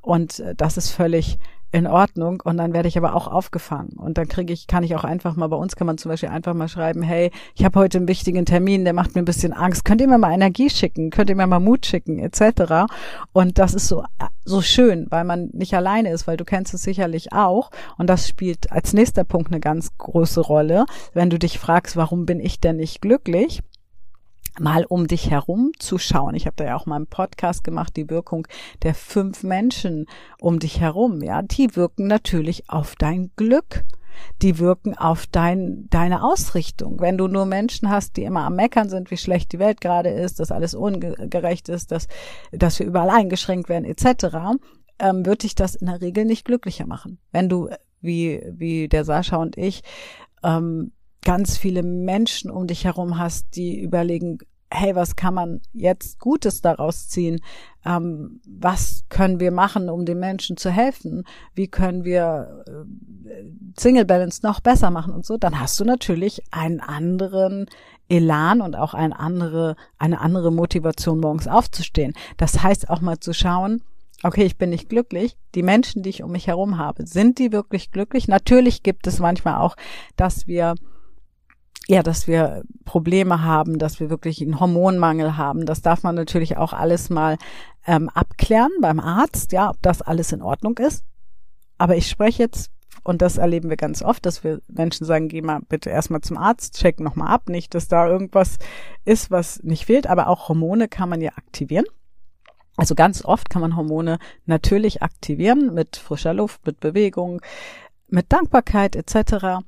und 0.00 0.42
das 0.56 0.78
ist 0.78 0.88
völlig 0.88 1.38
in 1.72 1.86
Ordnung 1.86 2.40
und 2.42 2.56
dann 2.56 2.72
werde 2.72 2.88
ich 2.88 2.98
aber 2.98 3.14
auch 3.14 3.28
aufgefangen. 3.28 3.92
Und 3.96 4.18
dann 4.18 4.28
kriege 4.28 4.52
ich 4.52 4.66
kann 4.66 4.82
ich 4.82 4.96
auch 4.96 5.04
einfach 5.04 5.36
mal 5.36 5.46
bei 5.48 5.56
uns 5.56 5.76
kann 5.76 5.86
man 5.86 5.98
zum 5.98 6.10
Beispiel 6.10 6.28
einfach 6.28 6.54
mal 6.54 6.68
schreiben 6.68 7.02
hey 7.02 7.30
ich 7.54 7.64
habe 7.64 7.78
heute 7.78 7.98
einen 7.98 8.08
wichtigen 8.08 8.44
Termin 8.44 8.84
der 8.84 8.92
macht 8.92 9.14
mir 9.14 9.22
ein 9.22 9.26
bisschen 9.26 9.52
Angst. 9.52 9.84
Könnt 9.84 10.00
ihr 10.00 10.08
mir 10.08 10.18
mal 10.18 10.32
Energie 10.32 10.70
schicken? 10.70 11.10
Könnt 11.10 11.30
ihr 11.30 11.36
mir 11.36 11.46
mal 11.46 11.60
Mut 11.60 11.86
schicken? 11.86 12.18
Etc 12.18 12.86
und 13.32 13.58
das 13.58 13.74
ist 13.74 13.88
so 13.88 14.04
so 14.44 14.62
schön 14.62 15.06
weil 15.10 15.24
man 15.24 15.50
nicht 15.52 15.74
alleine 15.74 16.10
ist 16.10 16.26
weil 16.26 16.36
du 16.36 16.44
kennst 16.44 16.74
es 16.74 16.82
sicherlich 16.82 17.32
auch. 17.32 17.70
Und 17.98 18.08
das 18.08 18.28
spielt 18.28 18.72
als 18.72 18.92
nächster 18.92 19.24
Punkt 19.24 19.50
eine 19.52 19.60
ganz 19.60 19.96
große 19.98 20.40
Rolle. 20.40 20.86
Wenn 21.14 21.30
du 21.30 21.38
dich 21.38 21.58
fragst 21.58 21.96
warum 21.96 22.26
bin 22.26 22.40
ich 22.40 22.60
denn 22.60 22.76
nicht 22.76 23.00
glücklich 23.00 23.62
mal 24.60 24.84
um 24.84 25.06
dich 25.06 25.30
herum 25.30 25.72
zu 25.78 25.98
schauen. 25.98 26.34
Ich 26.34 26.46
habe 26.46 26.56
da 26.56 26.64
ja 26.64 26.76
auch 26.76 26.86
mal 26.86 26.96
einen 26.96 27.06
Podcast 27.06 27.64
gemacht, 27.64 27.96
die 27.96 28.10
Wirkung 28.10 28.46
der 28.82 28.94
fünf 28.94 29.42
Menschen 29.42 30.06
um 30.38 30.58
dich 30.58 30.80
herum. 30.80 31.22
Ja, 31.22 31.42
die 31.42 31.74
wirken 31.76 32.06
natürlich 32.06 32.68
auf 32.68 32.94
dein 32.96 33.30
Glück. 33.36 33.84
Die 34.42 34.58
wirken 34.58 34.98
auf 34.98 35.26
dein, 35.26 35.86
deine 35.88 36.22
Ausrichtung. 36.22 37.00
Wenn 37.00 37.16
du 37.16 37.26
nur 37.26 37.46
Menschen 37.46 37.88
hast, 37.88 38.16
die 38.16 38.24
immer 38.24 38.42
am 38.42 38.56
Meckern 38.56 38.90
sind, 38.90 39.10
wie 39.10 39.16
schlecht 39.16 39.52
die 39.52 39.58
Welt 39.58 39.80
gerade 39.80 40.10
ist, 40.10 40.40
dass 40.40 40.52
alles 40.52 40.74
ungerecht 40.74 41.68
ist, 41.70 41.90
dass, 41.90 42.06
dass 42.52 42.78
wir 42.78 42.86
überall 42.86 43.08
eingeschränkt 43.08 43.68
werden, 43.68 43.84
etc., 43.84 44.58
ähm, 44.98 45.24
wird 45.24 45.44
dich 45.44 45.54
das 45.54 45.74
in 45.74 45.86
der 45.86 46.02
Regel 46.02 46.26
nicht 46.26 46.44
glücklicher 46.44 46.86
machen. 46.86 47.18
Wenn 47.32 47.48
du, 47.48 47.70
wie, 48.02 48.42
wie 48.50 48.88
der 48.88 49.04
Sascha 49.04 49.36
und 49.36 49.56
ich, 49.56 49.82
ähm, 50.42 50.92
ganz 51.22 51.58
viele 51.58 51.82
Menschen 51.82 52.50
um 52.50 52.66
dich 52.66 52.84
herum 52.84 53.18
hast, 53.18 53.56
die 53.56 53.80
überlegen, 53.80 54.38
hey, 54.72 54.94
was 54.94 55.16
kann 55.16 55.34
man 55.34 55.60
jetzt 55.72 56.18
Gutes 56.18 56.60
daraus 56.60 57.08
ziehen? 57.08 57.40
Ähm, 57.84 58.40
was 58.46 59.04
können 59.08 59.40
wir 59.40 59.50
machen, 59.50 59.88
um 59.88 60.04
den 60.04 60.18
Menschen 60.18 60.56
zu 60.56 60.70
helfen? 60.70 61.24
Wie 61.54 61.66
können 61.66 62.04
wir 62.04 62.64
äh, 62.66 63.44
Single 63.78 64.04
Balance 64.04 64.40
noch 64.42 64.60
besser 64.60 64.90
machen 64.90 65.12
und 65.12 65.26
so? 65.26 65.36
Dann 65.36 65.58
hast 65.58 65.78
du 65.80 65.84
natürlich 65.84 66.42
einen 66.50 66.80
anderen 66.80 67.66
Elan 68.08 68.60
und 68.60 68.76
auch 68.76 68.94
eine 68.94 69.18
andere, 69.18 69.76
eine 69.98 70.20
andere 70.20 70.52
Motivation, 70.52 71.20
morgens 71.20 71.48
aufzustehen. 71.48 72.12
Das 72.36 72.62
heißt 72.62 72.90
auch 72.90 73.00
mal 73.00 73.18
zu 73.18 73.32
schauen, 73.32 73.82
okay, 74.22 74.44
ich 74.44 74.58
bin 74.58 74.70
nicht 74.70 74.88
glücklich. 74.88 75.36
Die 75.54 75.62
Menschen, 75.62 76.02
die 76.02 76.10
ich 76.10 76.22
um 76.22 76.32
mich 76.32 76.46
herum 76.46 76.78
habe, 76.78 77.06
sind 77.06 77.38
die 77.38 77.52
wirklich 77.52 77.90
glücklich? 77.90 78.28
Natürlich 78.28 78.82
gibt 78.82 79.06
es 79.06 79.18
manchmal 79.18 79.56
auch, 79.56 79.76
dass 80.16 80.46
wir 80.46 80.74
ja, 81.90 82.04
dass 82.04 82.28
wir 82.28 82.62
Probleme 82.84 83.42
haben, 83.42 83.80
dass 83.80 83.98
wir 83.98 84.10
wirklich 84.10 84.40
einen 84.40 84.60
Hormonmangel 84.60 85.36
haben. 85.36 85.66
Das 85.66 85.82
darf 85.82 86.04
man 86.04 86.14
natürlich 86.14 86.56
auch 86.56 86.72
alles 86.72 87.10
mal 87.10 87.36
ähm, 87.84 88.08
abklären 88.10 88.70
beim 88.80 89.00
Arzt, 89.00 89.50
ja, 89.50 89.70
ob 89.70 89.82
das 89.82 90.00
alles 90.00 90.30
in 90.30 90.40
Ordnung 90.40 90.78
ist. 90.78 91.02
Aber 91.78 91.96
ich 91.96 92.08
spreche 92.08 92.44
jetzt, 92.44 92.70
und 93.02 93.20
das 93.22 93.38
erleben 93.38 93.70
wir 93.70 93.76
ganz 93.76 94.02
oft, 94.02 94.24
dass 94.24 94.44
wir 94.44 94.60
Menschen 94.68 95.04
sagen, 95.04 95.26
geh 95.26 95.42
mal 95.42 95.62
bitte 95.68 95.90
erstmal 95.90 96.20
zum 96.20 96.36
Arzt, 96.36 96.78
check 96.78 97.00
nochmal 97.00 97.26
ab, 97.26 97.48
nicht, 97.48 97.74
dass 97.74 97.88
da 97.88 98.06
irgendwas 98.06 98.58
ist, 99.04 99.32
was 99.32 99.60
nicht 99.64 99.86
fehlt, 99.86 100.06
aber 100.06 100.28
auch 100.28 100.48
Hormone 100.48 100.86
kann 100.86 101.08
man 101.08 101.20
ja 101.20 101.32
aktivieren. 101.34 101.86
Also 102.76 102.94
ganz 102.94 103.24
oft 103.24 103.50
kann 103.50 103.62
man 103.62 103.74
Hormone 103.74 104.20
natürlich 104.46 105.02
aktivieren 105.02 105.74
mit 105.74 105.96
frischer 105.96 106.34
Luft, 106.34 106.64
mit 106.64 106.78
Bewegung, 106.78 107.40
mit 108.06 108.32
Dankbarkeit 108.32 108.94
etc. 108.94 109.64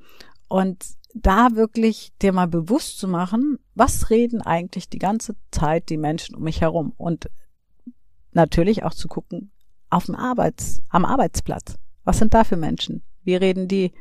Und 0.47 0.85
da 1.15 1.55
wirklich 1.55 2.13
dir 2.21 2.33
mal 2.33 2.49
bewusst 2.49 2.99
zu 2.99 3.09
machen, 3.09 3.59
was 3.75 4.11
reden 4.11 4.41
eigentlich 4.43 4.89
die 4.89 4.99
ganze 4.99 5.37
Zeit 5.51 5.89
die 5.89 5.97
Menschen 5.97 6.35
um 6.35 6.43
mich 6.43 6.61
herum 6.61 6.93
und 6.97 7.31
natürlich 8.33 8.83
auch 8.83 8.95
zu 8.95 9.09
gucken 9.09 9.51
auf 9.91 10.07
dem 10.07 10.15
Arbeits, 10.15 10.83
am 10.89 11.05
Arbeitsplatz. 11.05 11.79
Was 12.05 12.19
sind 12.19 12.35
da 12.35 12.45
für 12.45 12.57
Menschen? 12.57 13.03
Wie 13.25 13.37
reden 13.37 13.69
die? 13.69 13.93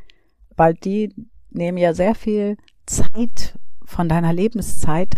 Weil 0.56 0.74
die 0.74 1.14
nehmen 1.50 1.78
ja 1.78 1.94
sehr 1.94 2.16
viel 2.16 2.58
Zeit 2.86 3.60
von 3.84 4.08
deiner 4.08 4.34
Lebenszeit 4.34 5.16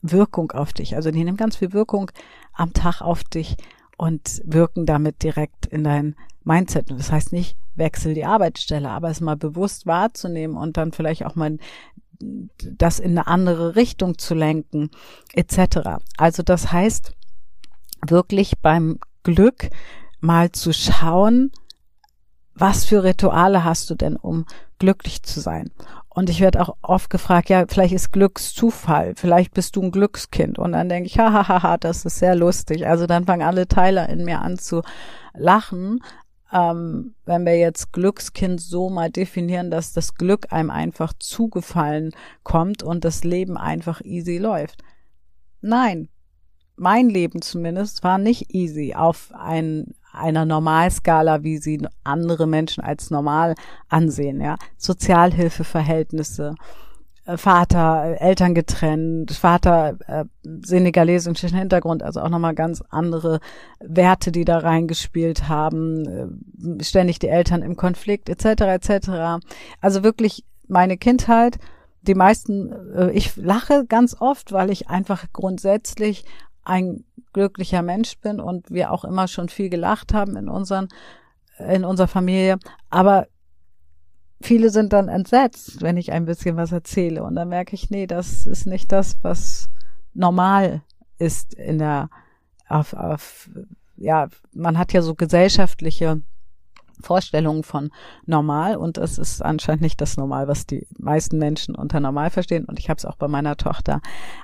Wirkung 0.00 0.52
auf 0.52 0.72
dich. 0.72 0.96
Also 0.96 1.10
die 1.10 1.22
nehmen 1.24 1.36
ganz 1.36 1.56
viel 1.56 1.72
Wirkung 1.72 2.10
am 2.52 2.72
Tag 2.72 3.00
auf 3.00 3.24
dich 3.24 3.56
und 3.96 4.42
wirken 4.44 4.86
damit 4.86 5.22
direkt 5.22 5.66
in 5.66 5.84
dein 5.84 6.16
Mindset. 6.44 6.90
Und 6.90 6.98
das 6.98 7.10
heißt 7.10 7.32
nicht, 7.32 7.56
wechsel 7.74 8.14
die 8.14 8.24
Arbeitsstelle, 8.24 8.90
aber 8.90 9.10
es 9.10 9.20
mal 9.20 9.36
bewusst 9.36 9.86
wahrzunehmen 9.86 10.56
und 10.56 10.76
dann 10.76 10.92
vielleicht 10.92 11.24
auch 11.26 11.34
mal 11.34 11.58
das 12.18 13.00
in 13.00 13.12
eine 13.12 13.26
andere 13.26 13.76
Richtung 13.76 14.18
zu 14.18 14.34
lenken, 14.34 14.90
etc. 15.32 16.00
Also 16.16 16.42
das 16.42 16.72
heißt, 16.72 17.12
wirklich 18.06 18.58
beim 18.60 18.98
Glück 19.22 19.70
mal 20.20 20.52
zu 20.52 20.72
schauen, 20.72 21.50
was 22.54 22.84
für 22.84 23.02
Rituale 23.02 23.64
hast 23.64 23.90
du 23.90 23.94
denn, 23.94 24.16
um 24.16 24.46
glücklich 24.78 25.22
zu 25.22 25.40
sein? 25.40 25.70
Und 26.08 26.30
ich 26.30 26.40
werde 26.40 26.60
auch 26.60 26.76
oft 26.82 27.10
gefragt, 27.10 27.48
ja, 27.48 27.64
vielleicht 27.68 27.92
ist 27.92 28.12
Glückszufall, 28.12 29.14
vielleicht 29.16 29.52
bist 29.52 29.74
du 29.74 29.82
ein 29.82 29.90
Glückskind. 29.90 30.58
Und 30.60 30.72
dann 30.72 30.88
denke 30.88 31.08
ich, 31.08 31.18
hahaha, 31.18 31.76
das 31.76 32.04
ist 32.04 32.18
sehr 32.18 32.36
lustig. 32.36 32.86
Also 32.86 33.06
dann 33.06 33.24
fangen 33.24 33.42
alle 33.42 33.66
Teile 33.66 34.06
in 34.08 34.24
mir 34.24 34.40
an 34.40 34.58
zu 34.58 34.82
lachen. 35.36 36.00
Ähm, 36.54 37.16
wenn 37.26 37.44
wir 37.44 37.58
jetzt 37.58 37.92
Glückskind 37.92 38.60
so 38.60 38.88
mal 38.88 39.10
definieren, 39.10 39.72
dass 39.72 39.92
das 39.92 40.14
Glück 40.14 40.52
einem 40.52 40.70
einfach 40.70 41.12
zugefallen 41.18 42.12
kommt 42.44 42.84
und 42.84 43.04
das 43.04 43.24
Leben 43.24 43.58
einfach 43.58 44.00
easy 44.02 44.38
läuft. 44.38 44.82
Nein, 45.60 46.08
mein 46.76 47.08
Leben 47.08 47.42
zumindest 47.42 48.04
war 48.04 48.18
nicht 48.18 48.54
easy 48.54 48.94
auf 48.94 49.32
ein, 49.34 49.94
einer 50.12 50.44
Normalskala, 50.44 51.42
wie 51.42 51.58
sie 51.58 51.86
andere 52.04 52.46
Menschen 52.46 52.84
als 52.84 53.10
normal 53.10 53.54
ansehen, 53.88 54.40
ja. 54.40 54.56
Sozialhilfeverhältnisse, 54.76 56.54
Vater, 57.36 58.16
Eltern 58.20 58.54
getrennt, 58.54 59.32
Vater 59.32 59.96
äh, 60.06 60.24
senegalesischen 60.42 61.56
Hintergrund, 61.56 62.02
also 62.02 62.20
auch 62.20 62.28
nochmal 62.28 62.54
ganz 62.54 62.82
andere 62.90 63.40
Werte, 63.80 64.30
die 64.30 64.44
da 64.44 64.58
reingespielt 64.58 65.48
haben, 65.48 66.78
äh, 66.78 66.84
ständig 66.84 67.18
die 67.18 67.28
Eltern 67.28 67.62
im 67.62 67.76
Konflikt 67.76 68.28
etc. 68.28 68.62
etc. 68.62 69.44
Also 69.80 70.04
wirklich 70.04 70.44
meine 70.68 70.98
Kindheit, 70.98 71.58
die 72.02 72.14
meisten, 72.14 72.72
äh, 72.94 73.10
ich 73.12 73.36
lache 73.36 73.86
ganz 73.86 74.16
oft, 74.20 74.52
weil 74.52 74.68
ich 74.70 74.90
einfach 74.90 75.24
grundsätzlich 75.32 76.26
ein 76.62 77.04
glücklicher 77.32 77.80
Mensch 77.80 78.18
bin 78.18 78.38
und 78.38 78.70
wir 78.70 78.92
auch 78.92 79.04
immer 79.04 79.28
schon 79.28 79.48
viel 79.48 79.70
gelacht 79.70 80.12
haben 80.12 80.36
in 80.36 80.48
unseren 80.48 80.88
in 81.68 81.84
unserer 81.84 82.08
Familie, 82.08 82.58
aber 82.90 83.28
viele 84.44 84.70
sind 84.70 84.92
dann 84.92 85.08
entsetzt, 85.08 85.82
wenn 85.82 85.96
ich 85.96 86.12
ein 86.12 86.26
bisschen 86.26 86.56
was 86.56 86.72
erzähle 86.72 87.22
und 87.24 87.34
dann 87.34 87.48
merke 87.48 87.74
ich, 87.74 87.90
nee, 87.90 88.06
das 88.06 88.46
ist 88.46 88.66
nicht 88.66 88.92
das, 88.92 89.18
was 89.22 89.70
normal 90.12 90.82
ist 91.18 91.54
in 91.54 91.78
der 91.78 92.10
auf, 92.68 92.94
auf 92.94 93.50
ja, 93.96 94.28
man 94.52 94.78
hat 94.78 94.92
ja 94.92 95.02
so 95.02 95.14
gesellschaftliche 95.14 96.22
Vorstellungen 97.00 97.64
von 97.64 97.90
normal 98.24 98.76
und 98.76 98.98
es 98.98 99.18
ist 99.18 99.42
anscheinend 99.42 99.82
nicht 99.82 100.00
das 100.00 100.16
Normal, 100.16 100.48
was 100.48 100.66
die 100.66 100.86
meisten 100.98 101.38
Menschen 101.38 101.74
unter 101.74 102.00
normal 102.00 102.30
verstehen. 102.30 102.64
Und 102.64 102.78
ich 102.78 102.88
habe 102.88 102.98
es 102.98 103.04
auch 103.04 103.16
bei 103.16 103.28
meiner 103.28 103.56
Tochter 103.56 104.00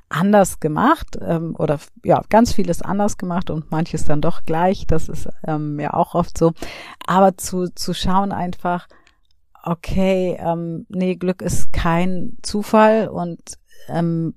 anders 0.08 0.60
gemacht 0.60 1.16
ähm, 1.20 1.54
oder 1.58 1.78
ja, 2.04 2.22
ganz 2.28 2.52
vieles 2.52 2.82
anders 2.82 3.16
gemacht 3.18 3.50
und 3.50 3.70
manches 3.70 4.04
dann 4.04 4.20
doch 4.20 4.44
gleich. 4.44 4.86
Das 4.86 5.08
ist 5.08 5.28
ähm, 5.46 5.78
ja 5.78 5.94
auch 5.94 6.14
oft 6.14 6.36
so. 6.36 6.52
Aber 7.06 7.36
zu, 7.36 7.68
zu 7.68 7.94
schauen 7.94 8.32
einfach, 8.32 8.88
okay, 9.62 10.36
ähm, 10.38 10.86
nee, 10.88 11.16
Glück 11.16 11.42
ist 11.42 11.72
kein 11.72 12.36
Zufall 12.42 13.08
und 13.08 13.40
ähm, 13.88 14.34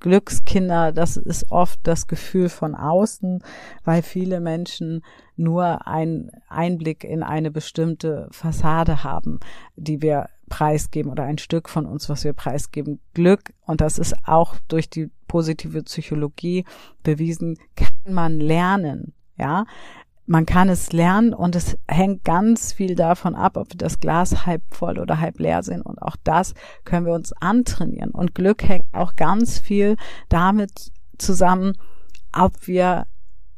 Glückskinder, 0.00 0.92
das 0.92 1.16
ist 1.16 1.50
oft 1.50 1.80
das 1.84 2.06
Gefühl 2.06 2.50
von 2.50 2.74
außen, 2.74 3.42
weil 3.84 4.02
viele 4.02 4.38
Menschen 4.40 5.02
nur 5.36 5.86
einen 5.86 6.30
Einblick 6.48 7.04
in 7.04 7.22
eine 7.22 7.50
bestimmte 7.50 8.28
Fassade 8.30 9.02
haben, 9.02 9.40
die 9.76 10.02
wir 10.02 10.28
preisgeben 10.50 11.10
oder 11.10 11.24
ein 11.24 11.38
Stück 11.38 11.70
von 11.70 11.86
uns, 11.86 12.10
was 12.10 12.22
wir 12.22 12.34
preisgeben. 12.34 13.00
Glück, 13.14 13.54
und 13.66 13.80
das 13.80 13.98
ist 13.98 14.14
auch 14.26 14.56
durch 14.68 14.90
die 14.90 15.10
positive 15.26 15.82
Psychologie 15.82 16.66
bewiesen, 17.02 17.56
kann 17.74 18.14
man 18.14 18.40
lernen. 18.40 19.14
Ja, 19.36 19.64
man 20.26 20.46
kann 20.46 20.68
es 20.68 20.92
lernen 20.92 21.34
und 21.34 21.54
es 21.54 21.76
hängt 21.86 22.24
ganz 22.24 22.72
viel 22.72 22.94
davon 22.94 23.34
ab, 23.34 23.56
ob 23.56 23.70
wir 23.70 23.78
das 23.78 24.00
Glas 24.00 24.46
halb 24.46 24.62
voll 24.70 24.98
oder 24.98 25.20
halb 25.20 25.38
leer 25.38 25.62
sehen. 25.62 25.82
Und 25.82 26.00
auch 26.00 26.16
das 26.24 26.54
können 26.84 27.04
wir 27.06 27.12
uns 27.12 27.32
antrainieren. 27.32 28.10
Und 28.10 28.34
Glück 28.34 28.66
hängt 28.66 28.86
auch 28.92 29.16
ganz 29.16 29.58
viel 29.58 29.96
damit 30.30 30.92
zusammen, 31.18 31.76
ob 32.32 32.66
wir 32.66 33.06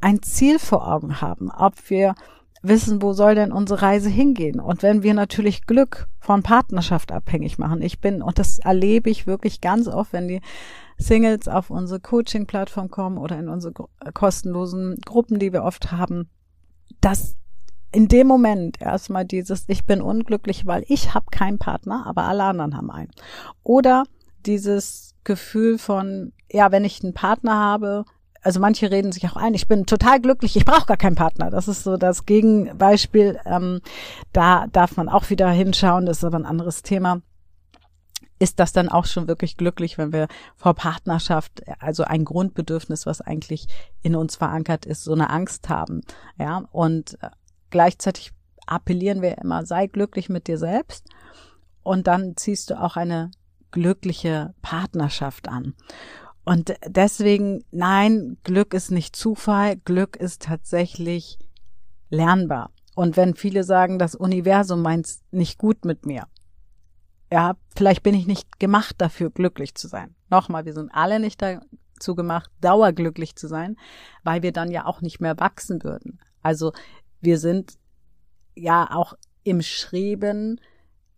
ein 0.01 0.21
Ziel 0.21 0.59
vor 0.59 0.87
Augen 0.87 1.21
haben, 1.21 1.49
ob 1.51 1.89
wir 1.89 2.15
wissen, 2.61 3.01
wo 3.01 3.13
soll 3.13 3.35
denn 3.35 3.51
unsere 3.51 3.81
Reise 3.81 4.09
hingehen? 4.09 4.59
Und 4.59 4.83
wenn 4.83 5.03
wir 5.03 5.13
natürlich 5.13 5.65
Glück 5.65 6.07
von 6.19 6.43
Partnerschaft 6.43 7.11
abhängig 7.11 7.57
machen, 7.57 7.81
ich 7.81 8.01
bin, 8.01 8.21
und 8.21 8.39
das 8.39 8.59
erlebe 8.59 9.09
ich 9.09 9.25
wirklich 9.25 9.61
ganz 9.61 9.87
oft, 9.87 10.11
wenn 10.11 10.27
die 10.27 10.41
Singles 10.97 11.47
auf 11.47 11.69
unsere 11.69 11.99
Coaching-Plattform 11.99 12.89
kommen 12.89 13.17
oder 13.17 13.39
in 13.39 13.47
unsere 13.47 13.73
kostenlosen 14.13 14.97
Gruppen, 15.05 15.39
die 15.39 15.53
wir 15.53 15.63
oft 15.63 15.91
haben, 15.91 16.29
dass 17.01 17.35
in 17.91 18.07
dem 18.07 18.27
Moment 18.27 18.81
erstmal 18.81 19.25
dieses, 19.25 19.65
ich 19.67 19.85
bin 19.85 20.01
unglücklich, 20.01 20.65
weil 20.65 20.83
ich 20.87 21.13
habe 21.13 21.27
keinen 21.31 21.57
Partner, 21.57 22.05
aber 22.05 22.23
alle 22.23 22.43
anderen 22.43 22.75
haben 22.75 22.91
einen. 22.91 23.11
Oder 23.63 24.03
dieses 24.45 25.15
Gefühl 25.23 25.77
von, 25.77 26.33
ja, 26.51 26.71
wenn 26.71 26.85
ich 26.85 27.03
einen 27.03 27.13
Partner 27.13 27.55
habe, 27.55 28.05
also 28.41 28.59
manche 28.59 28.91
reden 28.91 29.11
sich 29.11 29.27
auch 29.27 29.35
ein, 29.35 29.53
ich 29.53 29.67
bin 29.67 29.85
total 29.85 30.21
glücklich, 30.21 30.55
ich 30.55 30.65
brauche 30.65 30.85
gar 30.85 30.97
keinen 30.97 31.15
Partner. 31.15 31.49
Das 31.49 31.67
ist 31.67 31.83
so 31.83 31.97
das 31.97 32.25
Gegenbeispiel. 32.25 33.39
Ähm, 33.45 33.81
da 34.31 34.67
darf 34.67 34.95
man 34.95 35.09
auch 35.09 35.29
wieder 35.29 35.49
hinschauen, 35.49 36.05
das 36.05 36.19
ist 36.19 36.23
aber 36.23 36.37
ein 36.37 36.45
anderes 36.45 36.81
Thema. 36.81 37.21
Ist 38.39 38.59
das 38.59 38.71
dann 38.71 38.89
auch 38.89 39.05
schon 39.05 39.27
wirklich 39.27 39.57
glücklich, 39.57 39.97
wenn 39.97 40.13
wir 40.13 40.27
vor 40.55 40.75
Partnerschaft, 40.75 41.63
also 41.79 42.03
ein 42.03 42.23
Grundbedürfnis, 42.23 43.05
was 43.05 43.21
eigentlich 43.21 43.67
in 44.01 44.15
uns 44.15 44.35
verankert 44.35 44.85
ist, 44.85 45.03
so 45.03 45.13
eine 45.13 45.29
Angst 45.29 45.69
haben? 45.69 46.01
Ja, 46.37 46.63
und 46.71 47.17
äh, 47.21 47.29
gleichzeitig 47.69 48.31
appellieren 48.67 49.21
wir 49.21 49.37
immer, 49.39 49.65
sei 49.65 49.87
glücklich 49.87 50.29
mit 50.29 50.47
dir 50.47 50.57
selbst 50.57 51.07
und 51.83 52.07
dann 52.07 52.35
ziehst 52.35 52.69
du 52.69 52.79
auch 52.79 52.97
eine 52.97 53.31
glückliche 53.71 54.53
Partnerschaft 54.61 55.47
an. 55.47 55.73
Und 56.43 56.75
deswegen, 56.85 57.63
nein, 57.71 58.37
Glück 58.43 58.73
ist 58.73 58.91
nicht 58.91 59.15
Zufall, 59.15 59.77
Glück 59.77 60.15
ist 60.15 60.43
tatsächlich 60.43 61.39
lernbar. 62.09 62.71
Und 62.95 63.17
wenn 63.17 63.35
viele 63.35 63.63
sagen, 63.63 63.99
das 63.99 64.15
Universum 64.15 64.81
meint 64.81 65.07
nicht 65.31 65.57
gut 65.57 65.85
mit 65.85 66.05
mir, 66.05 66.27
ja, 67.31 67.55
vielleicht 67.75 68.03
bin 68.03 68.15
ich 68.15 68.27
nicht 68.27 68.59
gemacht 68.59 68.95
dafür, 68.99 69.29
glücklich 69.29 69.75
zu 69.75 69.87
sein. 69.87 70.15
Nochmal, 70.29 70.65
wir 70.65 70.73
sind 70.73 70.91
alle 70.93 71.19
nicht 71.19 71.41
dazu 71.41 72.15
gemacht, 72.15 72.49
dauerglücklich 72.61 73.35
zu 73.35 73.47
sein, 73.47 73.77
weil 74.23 74.43
wir 74.43 74.51
dann 74.51 74.71
ja 74.71 74.85
auch 74.85 75.01
nicht 75.01 75.19
mehr 75.19 75.39
wachsen 75.39 75.83
würden. 75.83 76.19
Also 76.41 76.71
wir 77.19 77.37
sind 77.37 77.73
ja 78.55 78.89
auch 78.91 79.13
im 79.43 79.61
Streben, 79.61 80.59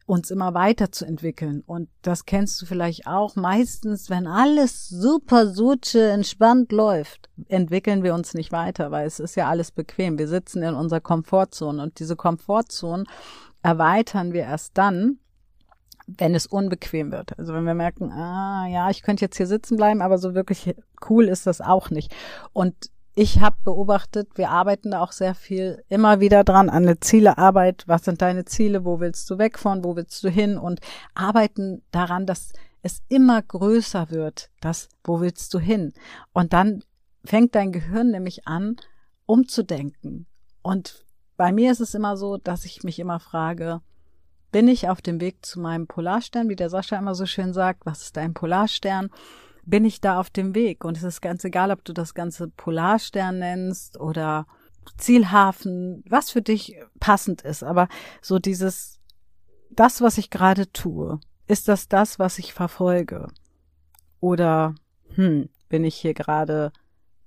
uns 0.10 0.32
immer 0.32 0.56
weiterzuentwickeln. 0.56 1.62
Und 1.66 1.88
das 2.02 2.26
kennst 2.26 2.62
du 2.62 2.66
vielleicht 2.66 3.06
auch. 3.06 3.36
Meistens, 3.36 4.10
wenn 4.10 4.26
alles 4.26 4.90
super 4.90 5.48
suche 5.48 6.10
entspannt 6.10 6.72
läuft, 6.72 7.30
entwickeln 7.48 8.04
wir 8.04 8.16
uns 8.16 8.34
nicht 8.34 8.52
weiter, 8.52 8.90
weil 8.90 9.06
es 9.06 9.20
ist 9.20 9.36
ja 9.36 9.48
alles 9.48 9.72
bequem. 9.72 10.18
Wir 10.18 10.28
sitzen 10.28 10.64
in 10.64 10.74
unserer 10.74 11.00
Komfortzone 11.00 11.82
und 11.82 12.00
diese 12.00 12.16
Komfortzone 12.16 13.04
erweitern 13.62 14.34
wir 14.34 14.42
erst 14.42 14.78
dann, 14.78 15.20
wenn 16.18 16.36
es 16.36 16.48
unbequem 16.48 17.12
wird. 17.12 17.38
Also 17.38 17.54
wenn 17.54 17.66
wir 17.66 17.74
merken, 17.74 18.12
ah 18.12 18.68
ja, 18.68 18.90
ich 18.90 19.04
könnte 19.04 19.26
jetzt 19.26 19.38
hier 19.38 19.48
sitzen 19.48 19.78
bleiben, 19.78 20.02
aber 20.02 20.18
so 20.18 20.34
wirklich 20.34 20.74
cool 21.10 21.26
ist 21.26 21.48
das 21.48 21.62
auch 21.62 21.90
nicht. 21.90 22.14
Und 22.54 22.76
ich 23.16 23.42
habe 23.42 23.58
beobachtet, 23.64 24.30
wir 24.36 24.50
arbeiten 24.50 24.92
da 24.92 25.02
auch 25.02 25.12
sehr 25.12 25.36
viel 25.36 25.84
immer 25.90 26.20
wieder 26.20 26.44
dran 26.44 26.70
an 26.70 26.84
eine 26.84 27.00
Zielearbeit. 27.00 27.84
Was 27.88 28.06
sind 28.06 28.22
deine 28.22 28.46
Ziele? 28.46 28.86
Wo 28.86 29.00
willst 29.00 29.30
du 29.30 29.38
weg 29.38 29.60
von? 29.60 29.84
Wo 29.84 29.96
willst 29.96 30.24
du 30.24 30.30
hin? 30.30 30.58
Und 30.58 30.80
arbeiten 31.16 31.82
daran, 31.92 32.26
dass 32.26 32.54
es 32.82 33.02
immer 33.10 33.42
größer 33.42 34.10
wird. 34.10 34.50
Das, 34.62 34.88
wo 35.04 35.20
willst 35.20 35.54
du 35.54 35.60
hin? 35.60 35.94
Und 36.32 36.54
dann 36.54 36.84
fängt 37.26 37.56
dein 37.56 37.72
Gehirn 37.72 38.12
nämlich 38.12 38.48
an, 38.48 38.78
umzudenken. 39.26 40.26
Und 40.62 41.06
bei 41.36 41.52
mir 41.52 41.72
ist 41.72 41.82
es 41.82 41.94
immer 41.94 42.16
so, 42.16 42.38
dass 42.38 42.66
ich 42.66 42.84
mich 42.84 43.00
immer 43.00 43.20
frage, 43.20 43.82
bin 44.52 44.68
ich 44.68 44.90
auf 44.90 45.02
dem 45.02 45.22
Weg 45.22 45.46
zu 45.46 45.60
meinem 45.60 45.88
Polarstern, 45.88 46.50
wie 46.50 46.56
der 46.56 46.70
Sascha 46.70 46.98
immer 46.98 47.16
so 47.16 47.26
schön 47.26 47.54
sagt, 47.54 47.86
was 47.86 48.04
ist 48.04 48.18
dein 48.18 48.34
Polarstern? 48.34 49.10
Bin 49.66 49.86
ich 49.86 50.02
da 50.02 50.20
auf 50.20 50.30
dem 50.30 50.56
Weg? 50.56 50.84
Und 50.84 50.98
es 50.98 51.04
ist 51.04 51.22
ganz 51.22 51.44
egal, 51.44 51.72
ob 51.72 51.86
du 51.86 51.94
das 51.94 52.14
Ganze 52.14 52.48
Polarstern 52.48 53.40
nennst 53.40 54.00
oder 54.00 54.48
Zielhafen, 54.98 56.04
was 56.10 56.32
für 56.32 56.42
dich 56.42 56.78
passend 57.00 57.42
ist. 57.44 57.64
Aber 57.64 57.88
so 58.22 58.40
dieses, 58.40 59.00
das, 59.70 60.02
was 60.02 60.18
ich 60.18 60.30
gerade 60.30 60.72
tue, 60.72 61.20
ist 61.48 61.68
das 61.68 61.88
das, 61.88 62.20
was 62.20 62.40
ich 62.40 62.54
verfolge? 62.54 63.28
Oder, 64.20 64.76
hm, 65.16 65.50
bin 65.70 65.84
ich 65.84 65.96
hier 65.96 66.14
gerade 66.14 66.72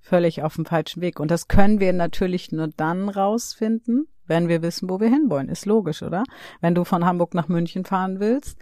völlig 0.01 0.43
auf 0.43 0.55
dem 0.55 0.65
falschen 0.65 1.01
Weg? 1.01 1.19
Und 1.19 1.31
das 1.31 1.47
können 1.47 1.79
wir 1.79 1.93
natürlich 1.93 2.51
nur 2.51 2.67
dann 2.67 3.09
rausfinden, 3.09 4.07
wenn 4.25 4.47
wir 4.47 4.61
wissen, 4.61 4.89
wo 4.89 4.99
wir 4.99 5.09
hinwollen. 5.09 5.49
Ist 5.49 5.65
logisch, 5.65 6.01
oder? 6.01 6.23
Wenn 6.61 6.75
du 6.75 6.83
von 6.83 7.05
Hamburg 7.05 7.33
nach 7.33 7.47
München 7.47 7.85
fahren 7.85 8.19
willst, 8.19 8.57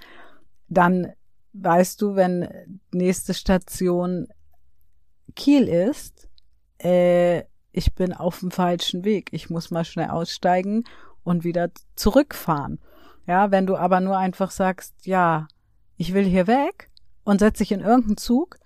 dann 0.67 1.13
weißt 1.53 2.01
du, 2.01 2.15
wenn 2.15 2.47
nächste 2.91 3.33
Station 3.33 4.27
Kiel 5.35 5.67
ist, 5.67 6.29
äh, 6.81 7.43
ich 7.71 7.93
bin 7.95 8.13
auf 8.13 8.39
dem 8.39 8.51
falschen 8.51 9.05
Weg. 9.05 9.29
Ich 9.31 9.49
muss 9.49 9.71
mal 9.71 9.85
schnell 9.85 10.09
aussteigen 10.09 10.83
und 11.23 11.43
wieder 11.43 11.71
zurückfahren. 11.95 12.79
Ja, 13.27 13.51
wenn 13.51 13.65
du 13.65 13.77
aber 13.77 13.99
nur 13.99 14.17
einfach 14.17 14.51
sagst, 14.51 15.05
ja, 15.05 15.47
ich 15.97 16.13
will 16.13 16.25
hier 16.25 16.47
weg 16.47 16.89
und 17.23 17.39
setz 17.39 17.59
dich 17.59 17.71
in 17.71 17.81
irgendeinen 17.81 18.17
Zug, 18.17 18.57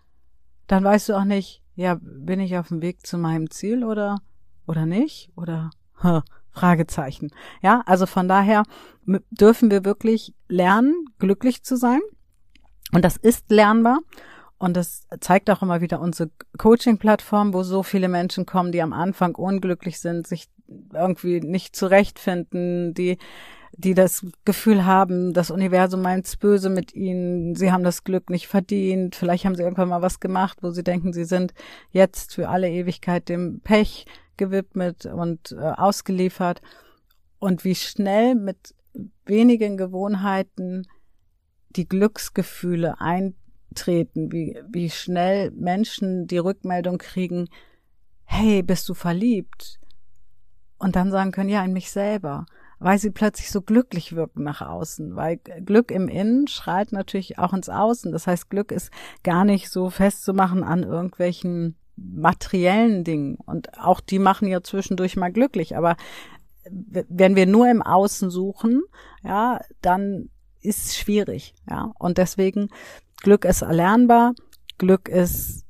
dann 0.67 0.83
weißt 0.83 1.09
du 1.09 1.13
auch 1.13 1.25
nicht, 1.25 1.61
ja, 1.75 1.97
bin 2.01 2.39
ich 2.39 2.57
auf 2.57 2.69
dem 2.69 2.81
Weg 2.81 3.05
zu 3.05 3.17
meinem 3.17 3.51
Ziel 3.51 3.83
oder, 3.83 4.17
oder 4.65 4.85
nicht? 4.85 5.31
Oder, 5.35 5.69
huh, 6.01 6.21
Fragezeichen. 6.55 7.29
Ja, 7.61 7.83
also 7.85 8.05
von 8.05 8.27
daher 8.27 8.63
dürfen 9.29 9.69
wir 9.69 9.85
wirklich 9.85 10.33
lernen, 10.47 11.05
glücklich 11.19 11.63
zu 11.63 11.75
sein. 11.75 11.99
Und 12.93 13.03
das 13.03 13.17
ist 13.17 13.51
lernbar. 13.51 13.99
Und 14.57 14.77
das 14.77 15.05
zeigt 15.19 15.49
auch 15.49 15.61
immer 15.61 15.81
wieder 15.81 15.99
unsere 15.99 16.29
Coaching-Plattform, 16.57 17.53
wo 17.53 17.63
so 17.63 17.83
viele 17.83 18.07
Menschen 18.07 18.45
kommen, 18.45 18.71
die 18.71 18.81
am 18.81 18.93
Anfang 18.93 19.35
unglücklich 19.35 19.99
sind, 19.99 20.25
sich 20.25 20.47
irgendwie 20.93 21.41
nicht 21.41 21.75
zurechtfinden, 21.75 22.93
die, 22.93 23.17
die 23.73 23.93
das 23.93 24.25
Gefühl 24.45 24.85
haben, 24.85 25.33
das 25.33 25.51
Universum 25.51 26.01
meint's 26.01 26.37
böse 26.37 26.69
mit 26.69 26.95
ihnen, 26.95 27.55
sie 27.55 27.71
haben 27.71 27.83
das 27.83 28.05
Glück 28.05 28.29
nicht 28.29 28.47
verdient, 28.47 29.15
vielleicht 29.15 29.43
haben 29.45 29.55
sie 29.55 29.63
irgendwann 29.63 29.89
mal 29.89 30.01
was 30.01 30.21
gemacht, 30.21 30.59
wo 30.61 30.71
sie 30.71 30.83
denken, 30.83 31.11
sie 31.11 31.25
sind 31.25 31.53
jetzt 31.91 32.33
für 32.33 32.47
alle 32.47 32.69
Ewigkeit 32.69 33.27
dem 33.27 33.59
Pech 33.59 34.05
gewidmet 34.37 35.05
und 35.05 35.51
äh, 35.51 35.55
ausgeliefert 35.55 36.61
und 37.39 37.63
wie 37.63 37.75
schnell 37.75 38.35
mit 38.35 38.75
wenigen 39.25 39.77
Gewohnheiten 39.77 40.87
die 41.69 41.87
Glücksgefühle 41.87 42.99
eintreten, 42.99 44.31
wie, 44.31 44.59
wie 44.69 44.89
schnell 44.89 45.51
Menschen 45.51 46.27
die 46.27 46.37
Rückmeldung 46.37 46.97
kriegen, 46.97 47.49
hey, 48.23 48.63
bist 48.63 48.87
du 48.89 48.93
verliebt? 48.93 49.79
Und 50.77 50.95
dann 50.95 51.11
sagen 51.11 51.31
können, 51.31 51.49
ja, 51.49 51.63
in 51.63 51.73
mich 51.73 51.91
selber, 51.91 52.45
weil 52.79 52.99
sie 52.99 53.11
plötzlich 53.11 53.49
so 53.49 53.61
glücklich 53.61 54.15
wirken 54.15 54.43
nach 54.43 54.61
außen, 54.61 55.15
weil 55.15 55.37
Glück 55.37 55.91
im 55.91 56.07
Innen 56.07 56.47
schreit 56.47 56.91
natürlich 56.91 57.39
auch 57.39 57.53
ins 57.53 57.69
Außen. 57.69 58.11
Das 58.11 58.27
heißt, 58.27 58.49
Glück 58.49 58.71
ist 58.71 58.91
gar 59.23 59.45
nicht 59.45 59.69
so 59.69 59.89
festzumachen 59.89 60.63
an 60.63 60.83
irgendwelchen 60.83 61.75
materiellen 61.97 63.03
Dingen. 63.03 63.35
Und 63.45 63.77
auch 63.79 63.99
die 63.99 64.19
machen 64.19 64.47
ja 64.47 64.61
zwischendurch 64.61 65.15
mal 65.15 65.31
glücklich. 65.31 65.77
Aber 65.77 65.95
wenn 66.69 67.35
wir 67.35 67.45
nur 67.45 67.69
im 67.69 67.81
Außen 67.81 68.29
suchen, 68.29 68.83
ja, 69.23 69.59
dann 69.81 70.29
ist 70.61 70.97
schwierig, 70.97 71.53
ja. 71.69 71.91
Und 71.99 72.17
deswegen 72.17 72.69
Glück 73.21 73.45
ist 73.45 73.61
erlernbar. 73.61 74.33
Glück 74.77 75.07
ist 75.07 75.63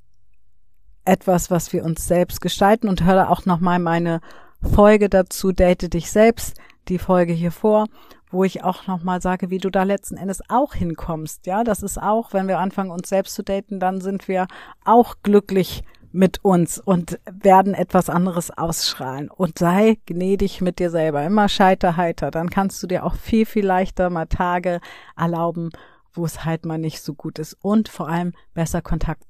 etwas, 1.04 1.52
was 1.52 1.72
wir 1.74 1.84
uns 1.84 2.08
selbst 2.08 2.42
gestalten 2.42 2.88
und 2.88 3.04
höre 3.04 3.30
auch 3.30 3.46
nochmal 3.46 3.80
meine 3.80 4.22
Folge 4.62 5.10
dazu, 5.10 5.52
date 5.52 5.94
dich 5.94 6.12
selbst, 6.12 6.58
die 6.88 6.98
Folge 6.98 7.34
hier 7.34 7.52
vor, 7.52 7.86
wo 8.32 8.44
ich 8.44 8.64
auch 8.64 8.88
nochmal 8.88 9.22
sage, 9.22 9.50
wie 9.50 9.60
du 9.60 9.70
da 9.70 9.84
letzten 9.84 10.18
Endes 10.18 10.42
auch 10.50 10.74
hinkommst. 10.74 11.46
Ja, 11.46 11.64
das 11.64 11.84
ist 11.84 12.02
auch, 12.02 12.34
wenn 12.34 12.48
wir 12.48 12.60
anfangen, 12.60 12.90
uns 12.90 13.10
selbst 13.10 13.36
zu 13.36 13.44
daten, 13.44 13.80
dann 13.80 14.02
sind 14.02 14.28
wir 14.28 14.48
auch 14.84 15.16
glücklich 15.22 15.84
mit 16.16 16.44
uns 16.44 16.80
und 16.80 17.20
werden 17.30 17.74
etwas 17.74 18.10
anderes 18.10 18.50
ausstrahlen. 18.50 19.30
Und 19.30 19.60
sei 19.60 20.00
gnädig 20.06 20.62
mit 20.62 20.80
dir 20.80 20.90
selber. 20.90 21.24
Immer 21.24 21.50
scheiter 21.50 21.98
heiter. 21.98 22.32
Dann 22.32 22.50
kannst 22.50 22.82
du 22.82 22.88
dir 22.88 23.06
auch 23.06 23.16
viel, 23.16 23.46
viel 23.46 23.66
leichter 23.66 24.10
mal 24.10 24.26
Tage 24.26 24.80
erlauben, 25.18 25.70
wo 26.14 26.26
es 26.26 26.46
halt 26.46 26.66
mal 26.66 26.78
nicht 26.78 27.02
so 27.02 27.14
gut 27.14 27.40
ist 27.40 27.58
und 27.62 27.90
vor 27.90 28.08
allem 28.08 28.34
besser 28.54 28.82
Kontakt 28.82 29.24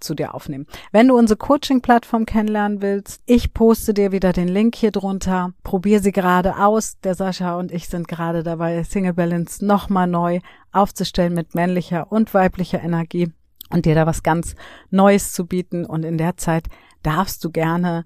zu 0.00 0.14
dir 0.14 0.34
aufnehmen. 0.34 0.66
Wenn 0.92 1.08
du 1.08 1.18
unsere 1.18 1.36
Coaching-Plattform 1.36 2.24
kennenlernen 2.24 2.80
willst, 2.80 3.20
ich 3.26 3.52
poste 3.52 3.94
dir 3.94 4.12
wieder 4.12 4.32
den 4.32 4.46
Link 4.46 4.76
hier 4.76 4.92
drunter. 4.92 5.52
Probier 5.64 6.00
sie 6.00 6.12
gerade 6.12 6.56
aus. 6.56 7.00
Der 7.00 7.16
Sascha 7.16 7.58
und 7.58 7.72
ich 7.72 7.88
sind 7.88 8.06
gerade 8.06 8.44
dabei, 8.44 8.84
Single 8.84 9.14
Balance 9.14 9.64
nochmal 9.64 10.06
neu 10.06 10.38
aufzustellen 10.70 11.34
mit 11.34 11.56
männlicher 11.56 12.12
und 12.12 12.32
weiblicher 12.32 12.80
Energie 12.80 13.32
und 13.70 13.86
dir 13.86 13.94
da 13.94 14.06
was 14.06 14.22
ganz 14.22 14.54
Neues 14.90 15.32
zu 15.32 15.46
bieten. 15.46 15.84
Und 15.84 16.04
in 16.04 16.18
der 16.18 16.36
Zeit 16.36 16.68
darfst 17.02 17.44
du 17.44 17.50
gerne 17.50 18.04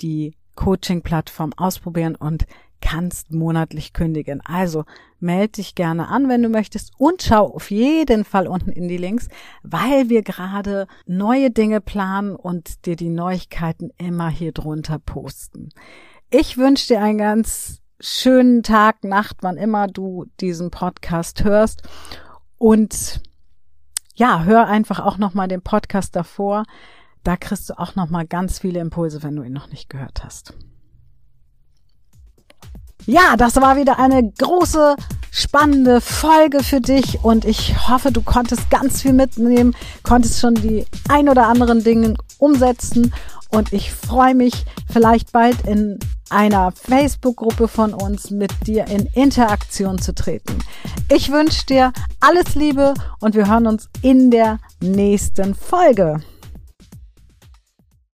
die 0.00 0.34
Coaching-Plattform 0.56 1.52
ausprobieren 1.56 2.14
und 2.14 2.46
kannst 2.80 3.32
monatlich 3.32 3.94
kündigen. 3.94 4.40
Also 4.42 4.84
melde 5.18 5.52
dich 5.52 5.74
gerne 5.74 6.08
an, 6.08 6.28
wenn 6.28 6.42
du 6.42 6.50
möchtest 6.50 6.92
und 6.98 7.22
schau 7.22 7.46
auf 7.46 7.70
jeden 7.70 8.24
Fall 8.24 8.46
unten 8.46 8.70
in 8.70 8.88
die 8.88 8.98
Links, 8.98 9.28
weil 9.62 10.10
wir 10.10 10.22
gerade 10.22 10.86
neue 11.06 11.50
Dinge 11.50 11.80
planen 11.80 12.36
und 12.36 12.84
dir 12.84 12.94
die 12.94 13.08
Neuigkeiten 13.08 13.90
immer 13.96 14.28
hier 14.28 14.52
drunter 14.52 14.98
posten. 14.98 15.70
Ich 16.30 16.58
wünsche 16.58 16.88
dir 16.88 17.02
einen 17.02 17.18
ganz 17.18 17.80
schönen 18.00 18.62
Tag, 18.62 19.02
Nacht, 19.02 19.38
wann 19.40 19.56
immer 19.56 19.86
du 19.86 20.26
diesen 20.40 20.70
Podcast 20.70 21.42
hörst 21.42 21.82
und 22.58 23.22
ja, 24.14 24.44
hör 24.44 24.66
einfach 24.66 25.00
auch 25.00 25.18
nochmal 25.18 25.48
den 25.48 25.62
Podcast 25.62 26.14
davor. 26.16 26.64
Da 27.22 27.36
kriegst 27.36 27.70
du 27.70 27.78
auch 27.78 27.94
nochmal 27.94 28.26
ganz 28.26 28.58
viele 28.58 28.80
Impulse, 28.80 29.22
wenn 29.22 29.36
du 29.36 29.42
ihn 29.42 29.52
noch 29.52 29.68
nicht 29.68 29.88
gehört 29.88 30.24
hast. 30.24 30.54
Ja, 33.06 33.36
das 33.36 33.56
war 33.56 33.76
wieder 33.76 33.98
eine 33.98 34.32
große, 34.38 34.96
spannende 35.30 36.00
Folge 36.00 36.62
für 36.62 36.80
dich 36.80 37.22
und 37.22 37.44
ich 37.44 37.88
hoffe, 37.88 38.12
du 38.12 38.22
konntest 38.22 38.70
ganz 38.70 39.02
viel 39.02 39.12
mitnehmen, 39.12 39.76
konntest 40.02 40.40
schon 40.40 40.54
die 40.54 40.86
ein 41.08 41.28
oder 41.28 41.48
anderen 41.48 41.84
Dinge 41.84 42.14
umsetzen 42.44 43.12
und 43.48 43.72
ich 43.72 43.92
freue 43.92 44.34
mich 44.34 44.64
vielleicht 44.92 45.32
bald 45.32 45.66
in 45.66 45.98
einer 46.30 46.72
Facebook-Gruppe 46.72 47.68
von 47.68 47.94
uns 47.94 48.30
mit 48.30 48.50
dir 48.66 48.86
in 48.88 49.06
Interaktion 49.14 49.98
zu 49.98 50.14
treten. 50.14 50.58
Ich 51.10 51.30
wünsche 51.30 51.64
dir 51.66 51.92
alles 52.20 52.54
Liebe 52.54 52.94
und 53.20 53.34
wir 53.34 53.48
hören 53.48 53.66
uns 53.66 53.88
in 54.02 54.30
der 54.30 54.58
nächsten 54.80 55.54
Folge. 55.54 56.20